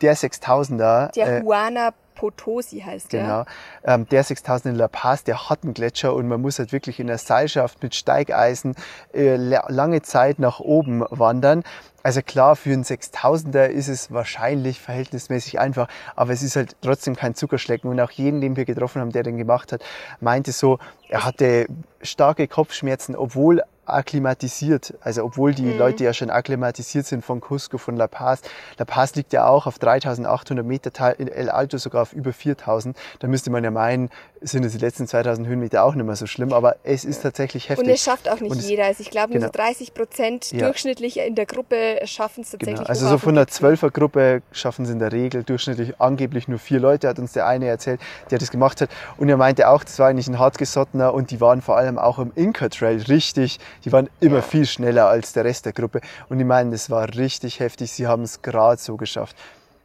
der 0.00 0.16
6000er. 0.16 1.12
Der 1.12 1.26
äh, 1.26 1.40
Juana 1.42 1.92
Potosi 2.14 2.80
heißt 2.80 3.12
der. 3.12 3.22
Genau. 3.22 3.44
Ähm, 3.84 4.06
der 4.10 4.24
6000 4.24 4.74
in 4.74 4.78
La 4.78 4.88
Paz, 4.88 5.24
der 5.24 5.48
hat 5.48 5.62
einen 5.62 5.72
Gletscher 5.72 6.14
und 6.14 6.28
man 6.28 6.40
muss 6.40 6.58
halt 6.58 6.72
wirklich 6.72 7.00
in 7.00 7.06
der 7.06 7.18
Seilschaft 7.18 7.82
mit 7.82 7.94
Steigeisen 7.94 8.74
äh, 9.14 9.36
lange 9.36 10.02
Zeit 10.02 10.38
nach 10.38 10.60
oben 10.60 11.04
wandern. 11.10 11.64
Also 12.02 12.22
klar, 12.22 12.56
für 12.56 12.72
einen 12.72 12.84
6000er 12.84 13.66
ist 13.66 13.88
es 13.88 14.10
wahrscheinlich 14.10 14.80
verhältnismäßig 14.80 15.58
einfach, 15.60 15.88
aber 16.16 16.32
es 16.32 16.42
ist 16.42 16.56
halt 16.56 16.76
trotzdem 16.80 17.16
kein 17.16 17.34
Zuckerschlecken. 17.34 17.90
Und 17.90 18.00
auch 18.00 18.10
jeden, 18.10 18.40
den 18.40 18.56
wir 18.56 18.64
getroffen 18.64 19.00
haben, 19.00 19.12
der 19.12 19.22
den 19.22 19.36
gemacht 19.36 19.72
hat, 19.72 19.82
meinte 20.20 20.52
so, 20.52 20.78
er 21.08 21.24
hatte 21.24 21.66
starke 22.02 22.48
Kopfschmerzen, 22.48 23.16
obwohl 23.16 23.62
akklimatisiert. 23.90 24.94
Also 25.00 25.24
obwohl 25.24 25.54
die 25.54 25.62
mhm. 25.62 25.78
Leute 25.78 26.04
ja 26.04 26.12
schon 26.12 26.30
akklimatisiert 26.30 27.06
sind 27.06 27.24
von 27.24 27.40
Cusco, 27.40 27.78
von 27.78 27.96
La 27.96 28.06
Paz. 28.06 28.42
La 28.78 28.84
Paz 28.84 29.14
liegt 29.14 29.32
ja 29.32 29.46
auch 29.46 29.66
auf 29.66 29.78
3800 29.78 30.64
Meter, 30.64 31.18
in 31.18 31.28
El 31.28 31.50
Alto 31.50 31.76
sogar 31.78 32.02
auf 32.02 32.12
über 32.12 32.32
4000. 32.32 32.96
Da 33.18 33.28
müsste 33.28 33.50
man 33.50 33.64
ja 33.64 33.70
meinen, 33.70 34.10
sind 34.40 34.64
es 34.64 34.72
die 34.72 34.78
letzten 34.78 35.06
2000 35.06 35.46
Höhenmeter 35.46 35.84
auch 35.84 35.94
nicht 35.94 36.06
mehr 36.06 36.16
so 36.16 36.26
schlimm, 36.26 36.52
aber 36.52 36.76
es 36.82 37.04
ist 37.04 37.22
tatsächlich 37.22 37.68
heftig. 37.68 37.86
Und 37.86 37.92
es 37.92 38.02
schafft 38.02 38.28
auch 38.28 38.40
nicht 38.40 38.56
jeder. 38.62 38.86
Also 38.86 39.02
ich 39.02 39.10
glaube, 39.10 39.32
nur 39.32 39.40
genau. 39.40 39.52
so 39.52 39.58
30 39.58 39.94
Prozent 39.94 40.52
ja. 40.52 40.66
durchschnittlich 40.66 41.18
in 41.18 41.34
der 41.34 41.46
Gruppe 41.46 42.00
schaffen 42.04 42.42
es 42.42 42.50
tatsächlich. 42.50 42.78
Genau. 42.78 42.88
Also 42.88 43.08
so 43.08 43.18
von 43.18 43.36
einer 43.36 43.46
12er 43.46 43.90
Gruppe 43.90 44.42
schaffen 44.52 44.84
es 44.84 44.90
in 44.90 44.98
der 44.98 45.12
Regel 45.12 45.42
durchschnittlich 45.42 46.00
angeblich 46.00 46.48
nur 46.48 46.58
vier 46.58 46.80
Leute, 46.80 47.08
hat 47.08 47.18
uns 47.18 47.32
der 47.32 47.46
eine 47.46 47.66
erzählt, 47.66 48.00
der 48.30 48.38
das 48.38 48.50
gemacht 48.50 48.80
hat. 48.80 48.90
Und 49.18 49.28
er 49.28 49.36
meinte 49.36 49.68
auch, 49.68 49.84
das 49.84 49.98
war 49.98 50.08
eigentlich 50.08 50.28
ein 50.28 50.38
hartgesottener 50.38 51.12
und 51.12 51.30
die 51.30 51.40
waren 51.40 51.60
vor 51.60 51.76
allem 51.76 51.98
auch 51.98 52.18
im 52.18 52.32
Inca 52.34 52.68
Trail 52.68 53.02
richtig, 53.02 53.58
die 53.84 53.92
waren 53.92 54.08
immer 54.20 54.36
ja. 54.36 54.42
viel 54.42 54.66
schneller 54.66 55.06
als 55.06 55.32
der 55.32 55.44
Rest 55.44 55.66
der 55.66 55.72
Gruppe. 55.72 56.00
Und 56.28 56.38
die 56.38 56.44
meinen, 56.44 56.70
das 56.70 56.88
war 56.88 57.14
richtig 57.14 57.60
heftig, 57.60 57.92
sie 57.92 58.06
haben 58.06 58.22
es 58.22 58.42
gerade 58.42 58.80
so 58.80 58.96
geschafft 58.96 59.36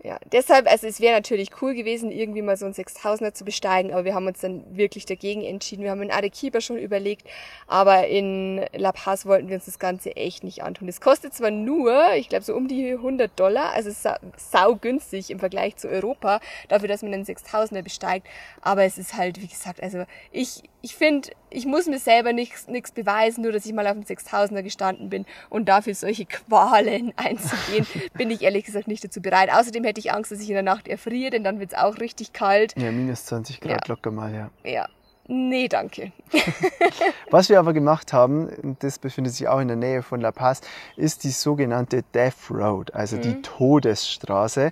ja, 0.05 0.19
deshalb, 0.31 0.69
also 0.69 0.85
es 0.85 1.01
wäre 1.01 1.15
natürlich 1.15 1.49
cool 1.63 1.73
gewesen, 1.73 2.11
irgendwie 2.11 2.43
mal 2.43 2.57
so 2.57 2.67
ein 2.67 2.73
6000er 2.73 3.33
zu 3.33 3.43
besteigen, 3.43 3.91
aber 3.91 4.05
wir 4.05 4.13
haben 4.13 4.27
uns 4.27 4.39
dann 4.39 4.63
wirklich 4.77 5.07
dagegen 5.07 5.41
entschieden. 5.41 5.81
Wir 5.81 5.89
haben 5.89 6.03
in 6.03 6.11
Arequipa 6.11 6.61
schon 6.61 6.77
überlegt, 6.77 7.27
aber 7.65 8.07
in 8.07 8.63
La 8.75 8.91
Paz 8.91 9.25
wollten 9.25 9.47
wir 9.47 9.55
uns 9.55 9.65
das 9.65 9.79
Ganze 9.79 10.15
echt 10.15 10.43
nicht 10.43 10.61
antun. 10.61 10.87
Es 10.87 11.01
kostet 11.01 11.33
zwar 11.33 11.49
nur, 11.49 12.13
ich 12.13 12.29
glaube 12.29 12.45
so 12.45 12.55
um 12.55 12.67
die 12.67 12.91
100 12.91 13.31
Dollar, 13.39 13.73
also 13.73 13.89
sa 13.89 14.19
sau 14.37 14.75
günstig 14.75 15.31
im 15.31 15.39
Vergleich 15.39 15.75
zu 15.77 15.87
Europa, 15.87 16.39
dafür, 16.67 16.87
dass 16.87 17.01
man 17.01 17.11
einen 17.11 17.25
6000er 17.25 17.81
besteigt, 17.81 18.27
aber 18.61 18.83
es 18.83 18.99
ist 18.99 19.15
halt, 19.15 19.41
wie 19.41 19.47
gesagt, 19.47 19.81
also 19.81 20.05
ich, 20.31 20.61
ich 20.83 20.95
finde, 20.95 21.29
ich 21.55 21.65
muss 21.65 21.87
mir 21.87 21.99
selber 21.99 22.33
nichts 22.33 22.91
beweisen, 22.93 23.43
nur 23.43 23.51
dass 23.51 23.65
ich 23.65 23.73
mal 23.73 23.87
auf 23.87 23.93
dem 23.93 24.03
6000er 24.03 24.61
gestanden 24.61 25.09
bin 25.09 25.25
und 25.49 25.69
dafür 25.69 25.95
solche 25.95 26.25
Qualen 26.25 27.13
einzugehen, 27.17 27.87
bin 28.13 28.29
ich 28.29 28.41
ehrlich 28.41 28.65
gesagt 28.65 28.87
nicht 28.87 29.03
dazu 29.03 29.21
bereit. 29.21 29.49
Außerdem 29.51 29.83
hätte 29.83 29.99
ich 29.99 30.11
Angst, 30.11 30.31
dass 30.31 30.41
ich 30.41 30.49
in 30.49 30.55
der 30.55 30.63
Nacht 30.63 30.87
erfriere, 30.87 31.31
denn 31.31 31.43
dann 31.43 31.59
wird 31.59 31.71
es 31.71 31.77
auch 31.77 31.99
richtig 31.99 32.33
kalt. 32.33 32.73
Ja, 32.77 32.91
minus 32.91 33.25
20 33.25 33.61
Grad 33.61 33.87
ja. 33.87 33.93
locker 33.93 34.11
mal, 34.11 34.33
ja. 34.33 34.49
Ja. 34.63 34.87
Nee, 35.27 35.67
danke. 35.67 36.11
Was 37.31 37.49
wir 37.49 37.57
aber 37.57 37.73
gemacht 37.73 38.13
haben, 38.13 38.47
und 38.47 38.83
das 38.83 38.99
befindet 38.99 39.33
sich 39.33 39.47
auch 39.47 39.59
in 39.59 39.67
der 39.67 39.77
Nähe 39.77 40.03
von 40.03 40.21
La 40.21 40.31
Paz, 40.31 40.61
ist 40.97 41.23
die 41.23 41.31
sogenannte 41.31 42.03
Death 42.13 42.51
Road, 42.51 42.93
also 42.93 43.15
mhm. 43.15 43.21
die 43.21 43.41
Todesstraße. 43.41 44.71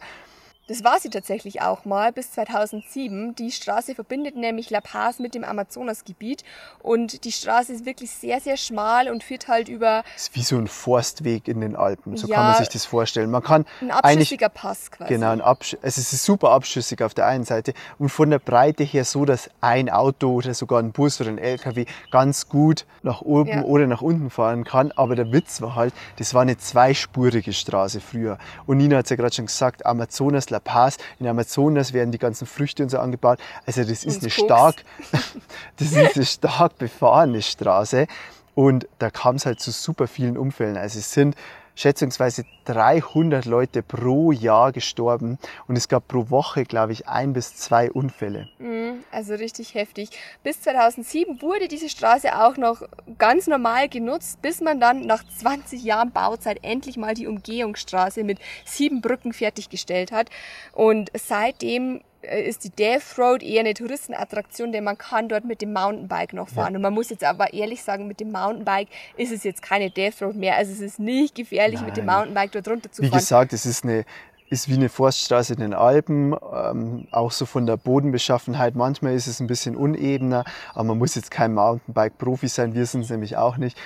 Das 0.67 0.82
war 0.82 0.97
sie 0.97 1.10
tatsächlich 1.10 1.62
auch 1.62 1.84
mal 1.84 2.13
bis 2.13 2.32
2007. 2.32 3.36
Die 3.36 3.52
Straße 3.52 3.95
verbindet 3.95 4.38
nämlich 4.38 4.69
La 4.69 4.80
Paz 4.80 5.19
mit 5.19 5.36
dem 5.36 5.43
Amazonasgebiet 5.43 6.45
und 6.82 7.26
die 7.26 7.34
Straße 7.34 7.73
ist 7.73 7.86
wirklich 7.86 8.12
sehr, 8.12 8.39
sehr 8.39 8.56
schmal 8.56 9.10
und 9.10 9.26
führt 9.26 9.49
halt 9.49 9.67
über... 9.67 10.04
Das 10.13 10.23
ist 10.30 10.36
wie 10.36 10.41
so 10.41 10.56
ein 10.56 10.69
Forstweg 10.69 11.49
in 11.49 11.60
den 11.60 11.76
Alpen, 11.76 12.15
so 12.15 12.28
ja, 12.28 12.36
kann 12.36 12.45
man 12.45 12.58
sich 12.60 12.69
das 12.69 12.86
vorstellen. 12.86 13.30
Man 13.30 13.43
kann 13.43 13.65
ein 13.82 13.91
abschüssiger 13.91 14.47
Pass 14.47 14.89
quasi. 14.89 15.13
Genau, 15.13 15.32
ein 15.32 15.41
Absch 15.41 15.73
also 15.82 15.99
es 15.99 16.13
ist 16.13 16.23
super 16.23 16.52
abschüssig 16.52 17.02
auf 17.02 17.13
der 17.13 17.26
einen 17.28 17.43
Seite 17.43 17.73
und 17.99 18.08
von 18.08 18.30
der 18.30 18.39
Breite 18.39 18.86
her 18.86 19.04
so, 19.04 19.26
dass 19.26 19.49
ein 19.60 19.89
Auto 19.89 20.32
oder 20.32 20.54
sogar 20.54 20.80
ein 20.80 20.93
Bus 20.93 21.19
oder 21.19 21.30
ein 21.30 21.39
LKW 21.39 21.86
ganz 22.10 22.47
gut 22.47 22.86
nach 23.02 23.21
oben 23.21 23.49
ja. 23.49 23.62
oder 23.63 23.86
nach 23.86 24.02
unten 24.02 24.30
fahren 24.30 24.63
kann. 24.63 24.93
Aber 24.93 25.17
der 25.17 25.34
Witz 25.34 25.62
war 25.62 25.76
halt, 25.76 25.93
das 26.19 26.34
war 26.34 26.43
eine 26.43 26.58
zweispurige 26.58 27.52
Straße 27.52 27.99
früher. 27.99 28.38
Und 28.65 28.78
Nina 28.78 28.97
hat 28.97 29.08
es 29.08 29.10
ja 29.10 29.17
gerade 29.17 29.36
schon 29.36 29.47
gesagt, 29.47 29.86
Amazonas 29.86 30.53
La 30.54 30.60
Paz, 30.60 30.98
in 31.20 31.28
Amazonas 31.28 31.92
werden 31.92 32.12
die 32.12 32.20
ganzen 32.20 32.48
Früchte 32.48 32.84
und 32.84 32.89
so 32.89 33.00
angebaut. 33.00 33.39
Also 33.66 33.84
das 33.84 34.06
ist, 34.06 34.22
eine 34.22 34.30
stark, 34.30 34.84
das 35.78 35.92
ist 35.92 36.16
eine 36.16 36.26
stark 36.26 36.78
befahrene 36.78 37.42
Straße. 37.42 38.08
Und 38.56 38.88
da 39.00 39.10
kam 39.10 39.36
es 39.36 39.46
halt 39.46 39.60
zu 39.60 39.72
super 39.72 40.08
vielen 40.08 40.38
Unfällen. 40.38 40.78
Also 40.78 41.00
es 41.00 41.12
sind 41.12 41.36
schätzungsweise 41.75 42.45
300 42.65 43.45
Leute 43.45 43.83
pro 43.83 44.31
Jahr 44.31 44.71
gestorben 44.71 45.38
und 45.67 45.75
es 45.75 45.88
gab 45.88 46.07
pro 46.07 46.29
Woche, 46.29 46.63
glaube 46.63 46.93
ich, 46.93 47.07
ein 47.07 47.33
bis 47.33 47.55
zwei 47.55 47.91
Unfälle. 47.91 48.49
Mhm, 48.59 49.03
also 49.12 49.33
richtig 49.33 49.73
heftig. 49.73 50.09
Bis 50.43 50.62
2007 50.62 51.41
wurde 51.41 51.67
diese 51.67 51.89
Straße 51.89 52.41
auch 52.41 52.57
noch 52.57 52.81
ganz 53.17 53.47
normal 53.47 53.89
genutzt, 53.89 54.41
bis 54.41 54.62
man 54.62 54.79
dann 54.79 55.05
nach 55.05 55.23
20 55.23 55.83
Jahren 55.83 56.12
Bauzeit 56.12 56.59
endlich 56.62 56.97
mal 56.97 57.13
die 57.13 57.27
Umgehungsstraße 57.27 58.23
mit 58.23 58.39
sieben 58.65 59.01
Brücken 59.01 59.33
fertiggestellt 59.33 60.12
hat. 60.12 60.29
Und 60.73 61.12
seitdem 61.15 62.01
ist 62.23 62.63
die 62.63 62.69
Death 62.69 63.17
Road 63.17 63.43
eher 63.43 63.62
eine 63.62 63.73
Touristenattraktion, 63.73 64.71
denn 64.71 64.83
man 64.83 64.97
kann 64.97 65.29
dort 65.29 65.45
mit 65.45 65.62
dem 65.62 65.73
Mountainbike 65.73 66.33
noch 66.33 66.49
fahren. 66.49 66.73
Ja. 66.73 66.77
Und 66.77 66.81
man 66.81 66.93
muss 66.93 67.09
jetzt 67.09 67.23
aber 67.23 67.53
ehrlich 67.53 67.83
sagen, 67.83 68.07
mit 68.07 68.19
dem 68.19 68.31
Mountainbike 68.31 68.88
ist 69.17 69.31
es 69.31 69.43
jetzt 69.43 69.62
keine 69.62 69.89
Death 69.89 70.21
Road 70.21 70.36
mehr. 70.36 70.55
Also 70.55 70.71
es 70.71 70.79
ist 70.79 70.99
nicht 70.99 71.36
gefährlich, 71.36 71.79
Nein. 71.79 71.86
mit 71.88 71.97
dem 71.97 72.05
Mountainbike 72.05 72.51
dort 72.51 72.67
runter 72.67 72.91
zu 72.91 73.01
fahren. 73.01 73.12
Wie 73.12 73.17
gesagt, 73.17 73.53
es 73.53 73.65
ist 73.65 73.83
eine 73.83 74.05
ist 74.53 74.69
wie 74.69 74.75
eine 74.75 74.88
Forststraße 74.88 75.53
in 75.53 75.59
den 75.59 75.73
Alpen, 75.73 76.36
ähm, 76.53 77.07
auch 77.12 77.31
so 77.31 77.45
von 77.45 77.65
der 77.65 77.75
Bodenbeschaffenheit. 77.75 78.75
Manchmal 78.75 79.15
ist 79.15 79.25
es 79.25 79.39
ein 79.39 79.47
bisschen 79.47 79.75
unebener, 79.75 80.45
aber 80.73 80.83
man 80.83 80.99
muss 80.99 81.15
jetzt 81.15 81.31
kein 81.31 81.53
Mountainbike-Profi 81.55 82.47
sein, 82.47 82.75
wir 82.75 82.86
sind 82.86 83.01
es 83.01 83.09
nämlich 83.09 83.36
auch 83.36 83.57
nicht 83.57 83.77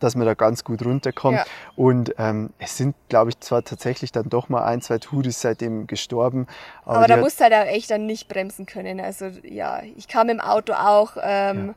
dass 0.00 0.14
man 0.14 0.26
da 0.26 0.34
ganz 0.34 0.64
gut 0.64 0.84
runterkommt. 0.84 1.38
Ja. 1.38 1.44
Und 1.76 2.14
ähm, 2.18 2.50
es 2.58 2.76
sind, 2.76 2.94
glaube 3.08 3.30
ich, 3.30 3.40
zwar 3.40 3.62
tatsächlich 3.64 4.12
dann 4.12 4.28
doch 4.28 4.48
mal 4.48 4.64
ein, 4.64 4.80
zwei 4.80 4.98
Touris 4.98 5.40
seitdem 5.40 5.86
gestorben. 5.86 6.46
Aber, 6.84 6.98
aber 6.98 7.08
da 7.08 7.16
musst 7.16 7.40
du 7.40 7.44
halt 7.44 7.54
auch 7.54 7.66
echt 7.66 7.90
dann 7.90 8.06
nicht 8.06 8.28
bremsen 8.28 8.66
können. 8.66 9.00
Also 9.00 9.26
ja, 9.42 9.82
ich 9.96 10.08
kam 10.08 10.28
im 10.28 10.40
Auto 10.40 10.72
auch. 10.72 11.16
Ähm, 11.22 11.74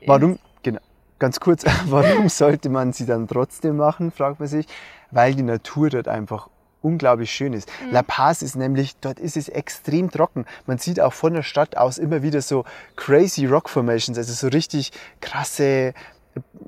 ja. 0.00 0.08
Warum, 0.08 0.38
genau, 0.62 0.80
ganz 1.18 1.40
kurz, 1.40 1.64
warum 1.86 2.28
sollte 2.28 2.68
man 2.68 2.92
sie 2.92 3.06
dann 3.06 3.28
trotzdem 3.28 3.76
machen, 3.76 4.10
fragt 4.10 4.40
man 4.40 4.48
sich. 4.48 4.66
Weil 5.10 5.34
die 5.34 5.42
Natur 5.42 5.90
dort 5.90 6.08
einfach 6.08 6.48
unglaublich 6.86 7.32
schön 7.32 7.52
ist. 7.52 7.68
Mhm. 7.84 7.92
La 7.92 8.02
Paz 8.02 8.42
ist 8.42 8.54
nämlich, 8.54 8.96
dort 9.00 9.18
ist 9.18 9.36
es 9.36 9.48
extrem 9.48 10.10
trocken. 10.10 10.46
Man 10.66 10.78
sieht 10.78 11.00
auch 11.00 11.12
von 11.12 11.34
der 11.34 11.42
Stadt 11.42 11.76
aus 11.76 11.98
immer 11.98 12.22
wieder 12.22 12.40
so 12.40 12.64
crazy 12.94 13.46
Rock 13.46 13.68
Formations, 13.68 14.16
also 14.16 14.32
so 14.32 14.48
richtig 14.48 14.92
krasse 15.20 15.94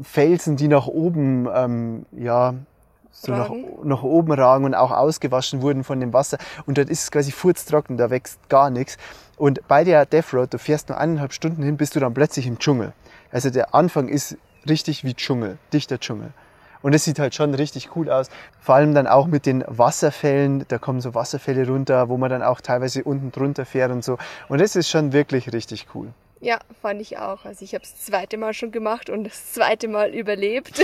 Felsen, 0.03 0.57
die 0.57 0.69
nach 0.69 0.87
oben, 0.87 1.49
ähm, 1.53 2.07
ja, 2.13 2.55
so 3.11 3.33
nach, 3.33 3.51
nach, 3.83 4.03
oben 4.03 4.33
ragen 4.33 4.65
und 4.65 4.75
auch 4.75 4.93
ausgewaschen 4.93 5.61
wurden 5.63 5.83
von 5.83 5.99
dem 5.99 6.13
Wasser. 6.13 6.39
Und 6.67 6.79
dort 6.79 6.89
ist 6.89 7.03
es 7.03 7.11
quasi 7.11 7.33
furztrocken, 7.33 7.97
da 7.97 8.11
wächst 8.11 8.49
gar 8.49 8.71
nichts. 8.71 8.97
Und 9.37 9.67
bei 9.67 9.85
der 9.85 10.07
Death 10.07 10.33
Road, 10.35 10.55
du 10.55 10.59
fährst 10.59 10.89
nur 10.89 10.99
eineinhalb 10.99 11.33
Stunden 11.33 11.63
hin, 11.63 11.77
bist 11.77 11.97
du 11.97 12.01
dann 12.01 12.15
plötzlich 12.15 12.47
im 12.47 12.59
Dschungel. 12.59 12.93
Also 13.33 13.51
der 13.51 13.75
Anfang 13.75 14.09
ist 14.09 14.37
richtig 14.69 15.05
wie 15.05 15.15
Dschungel, 15.15 15.59
dichter 15.73 15.99
Dschungel. 15.99 16.33
Und 16.81 16.95
es 16.95 17.05
sieht 17.05 17.19
halt 17.19 17.35
schon 17.35 17.55
richtig 17.55 17.97
cool 17.97 18.09
aus. 18.11 18.29
Vor 18.61 18.77
allem 18.77 18.95
dann 18.95 19.07
auch 19.07 19.27
mit 19.27 19.47
den 19.47 19.65
Wasserfällen. 19.67 20.65
Da 20.69 20.79
kommen 20.79 21.01
so 21.01 21.15
Wasserfälle 21.15 21.67
runter, 21.67 22.09
wo 22.09 22.17
man 22.17 22.31
dann 22.31 22.43
auch 22.43 22.61
teilweise 22.61 23.03
unten 23.03 23.33
drunter 23.33 23.65
fährt 23.65 23.91
und 23.91 24.05
so. 24.05 24.17
Und 24.49 24.61
das 24.61 24.77
ist 24.77 24.89
schon 24.89 25.13
wirklich 25.13 25.53
richtig 25.53 25.89
cool. 25.95 26.13
Ja, 26.41 26.61
fand 26.81 27.01
ich 27.01 27.19
auch. 27.19 27.45
Also 27.45 27.65
ich 27.65 27.75
habe 27.75 27.85
es 27.85 27.93
das 27.93 28.05
zweite 28.07 28.37
Mal 28.37 28.55
schon 28.55 28.71
gemacht 28.71 29.11
und 29.11 29.25
das 29.25 29.53
zweite 29.53 29.89
Mal 29.89 30.15
überlebt. 30.15 30.81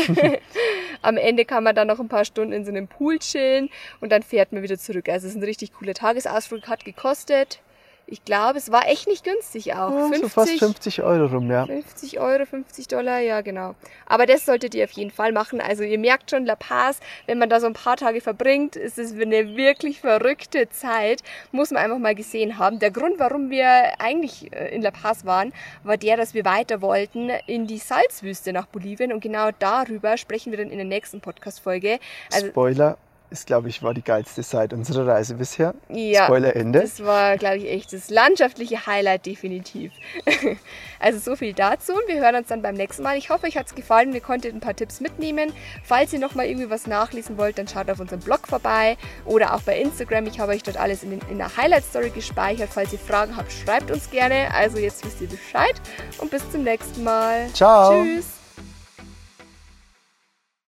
Am 1.03 1.17
Ende 1.17 1.45
kann 1.45 1.63
man 1.63 1.77
dann 1.77 1.87
noch 1.87 2.01
ein 2.01 2.09
paar 2.09 2.25
Stunden 2.25 2.53
in 2.53 2.65
so 2.65 2.71
einem 2.71 2.89
Pool 2.89 3.19
chillen 3.21 3.71
und 4.01 4.11
dann 4.11 4.23
fährt 4.23 4.53
man 4.53 4.63
wieder 4.63 4.79
zurück. 4.79 5.09
Also 5.09 5.27
es 5.27 5.35
ist 5.35 5.41
ein 5.41 5.45
richtig 5.45 5.73
cooler 5.75 5.95
Tagesausflug, 5.95 6.67
hat 6.67 6.85
gekostet 6.85 7.61
ich 8.07 8.25
glaube, 8.25 8.59
es 8.59 8.71
war 8.71 8.87
echt 8.87 9.09
nicht 9.09 9.25
günstig 9.25 9.73
auch. 9.73 9.91
Ja, 9.91 10.09
50, 10.09 10.21
so 10.21 10.29
fast 10.29 10.59
50 10.59 11.03
Euro 11.03 11.27
rum, 11.27 11.51
ja. 11.51 11.65
50 11.65 12.21
Euro, 12.21 12.45
50 12.45 12.89
Dollar, 12.89 13.21
ja 13.21 13.41
genau. 13.41 13.75
Aber 14.07 14.27
das 14.27 14.45
solltet 14.45 14.75
ihr 14.75 14.85
auf 14.85 14.91
jeden 14.91 15.11
Fall 15.11 15.33
machen. 15.33 15.61
Also 15.61 15.85
ihr 15.85 15.99
merkt 15.99 16.31
schon, 16.31 16.45
La 16.45 16.55
Paz, 16.55 17.01
wenn 17.27 17.39
man 17.39 17.49
da 17.49 17.61
so 17.61 17.67
ein 17.67 17.73
paar 17.73 17.97
Tage 17.97 18.21
verbringt, 18.21 18.77
ist 18.77 18.99
es 18.99 19.13
eine 19.13 19.57
wirklich 19.57 20.01
verrückte 20.01 20.69
Zeit. 20.69 21.23
Muss 21.51 21.71
man 21.71 21.83
einfach 21.83 21.99
mal 21.99 22.15
gesehen 22.15 22.59
haben. 22.59 22.79
Der 22.79 22.91
Grund, 22.91 23.19
warum 23.19 23.49
wir 23.49 23.99
eigentlich 23.99 24.53
äh, 24.53 24.75
in 24.75 24.83
La 24.83 24.91
Paz 24.91 25.25
waren, 25.25 25.53
war 25.83 25.97
der, 25.97 26.17
dass 26.17 26.35
wir 26.35 26.45
weiter 26.45 26.83
wollten 26.83 27.31
in 27.47 27.67
die 27.67 27.79
Salzwüste 27.79 28.53
nach 28.53 28.67
Bolivien. 28.67 29.13
Und 29.13 29.21
genau 29.21 29.49
darüber 29.59 30.19
sprechen 30.19 30.53
wir 30.53 30.59
dann 30.59 30.71
in 30.71 30.77
der 30.77 30.87
nächsten 30.87 31.21
Podcast-Folge. 31.21 31.99
Also, 32.33 32.49
Spoiler, 32.49 32.99
ist, 33.35 33.47
glaube 33.47 33.69
ich, 33.69 33.83
war 33.83 33.93
die 33.93 34.03
geilste 34.03 34.43
Zeit 34.43 34.73
unserer 34.73 35.07
Reise 35.07 35.35
bisher. 35.35 35.75
Ja. 35.89 36.25
Spoiler 36.25 36.57
Ende. 36.57 36.81
Das 36.81 37.05
war, 37.05 37.37
glaube 37.37 37.59
ich, 37.59 37.69
echt 37.69 37.93
das 37.93 38.09
landschaftliche 38.09 38.87
Highlight 38.87 39.27
definitiv. 39.27 39.93
also 41.01 41.19
so 41.19 41.37
viel 41.37 41.53
dazu 41.53 41.93
und 41.93 42.07
wir 42.07 42.21
hören 42.21 42.37
uns 42.37 42.49
dann 42.49 42.63
beim 42.63 42.75
nächsten 42.75 43.03
Mal. 43.03 43.19
Ich 43.19 43.31
hoffe, 43.31 43.47
euch 43.47 43.57
hat 43.57 43.67
es 43.67 43.75
gefallen. 43.75 44.13
Wir 44.13 44.21
konnten 44.21 44.57
ein 44.57 44.61
paar 44.61 44.75
Tipps 44.75 45.01
mitnehmen. 45.01 45.53
Falls 45.83 46.13
ihr 46.13 46.19
noch 46.19 46.35
mal 46.35 46.47
irgendwie 46.47 46.71
was 46.71 46.87
nachlesen 46.87 47.37
wollt, 47.37 47.59
dann 47.59 47.69
schaut 47.69 47.91
auf 47.91 48.01
unserem 48.01 48.21
Blog 48.21 48.47
vorbei 48.47 48.97
oder 49.25 49.55
auch 49.55 49.63
bei 49.63 49.79
Instagram. 49.79 50.27
Ich 50.27 50.39
habe 50.39 50.53
euch 50.53 50.63
dort 50.63 50.77
alles 50.77 51.03
in, 51.03 51.11
den, 51.11 51.21
in 51.31 51.39
der 51.39 51.57
Highlight 51.57 51.85
Story 51.85 52.11
gespeichert. 52.11 52.71
Falls 52.73 52.93
ihr 52.93 52.99
Fragen 52.99 53.37
habt, 53.37 53.53
schreibt 53.53 53.91
uns 53.91 54.11
gerne. 54.11 54.55
Also 54.55 54.79
jetzt 54.79 55.05
wisst 55.05 55.21
ihr 55.21 55.29
Bescheid 55.29 55.75
und 56.19 56.31
bis 56.31 56.49
zum 56.51 56.63
nächsten 56.63 57.03
Mal. 57.03 57.49
Ciao. 57.53 58.03
Tschüss. 58.03 58.34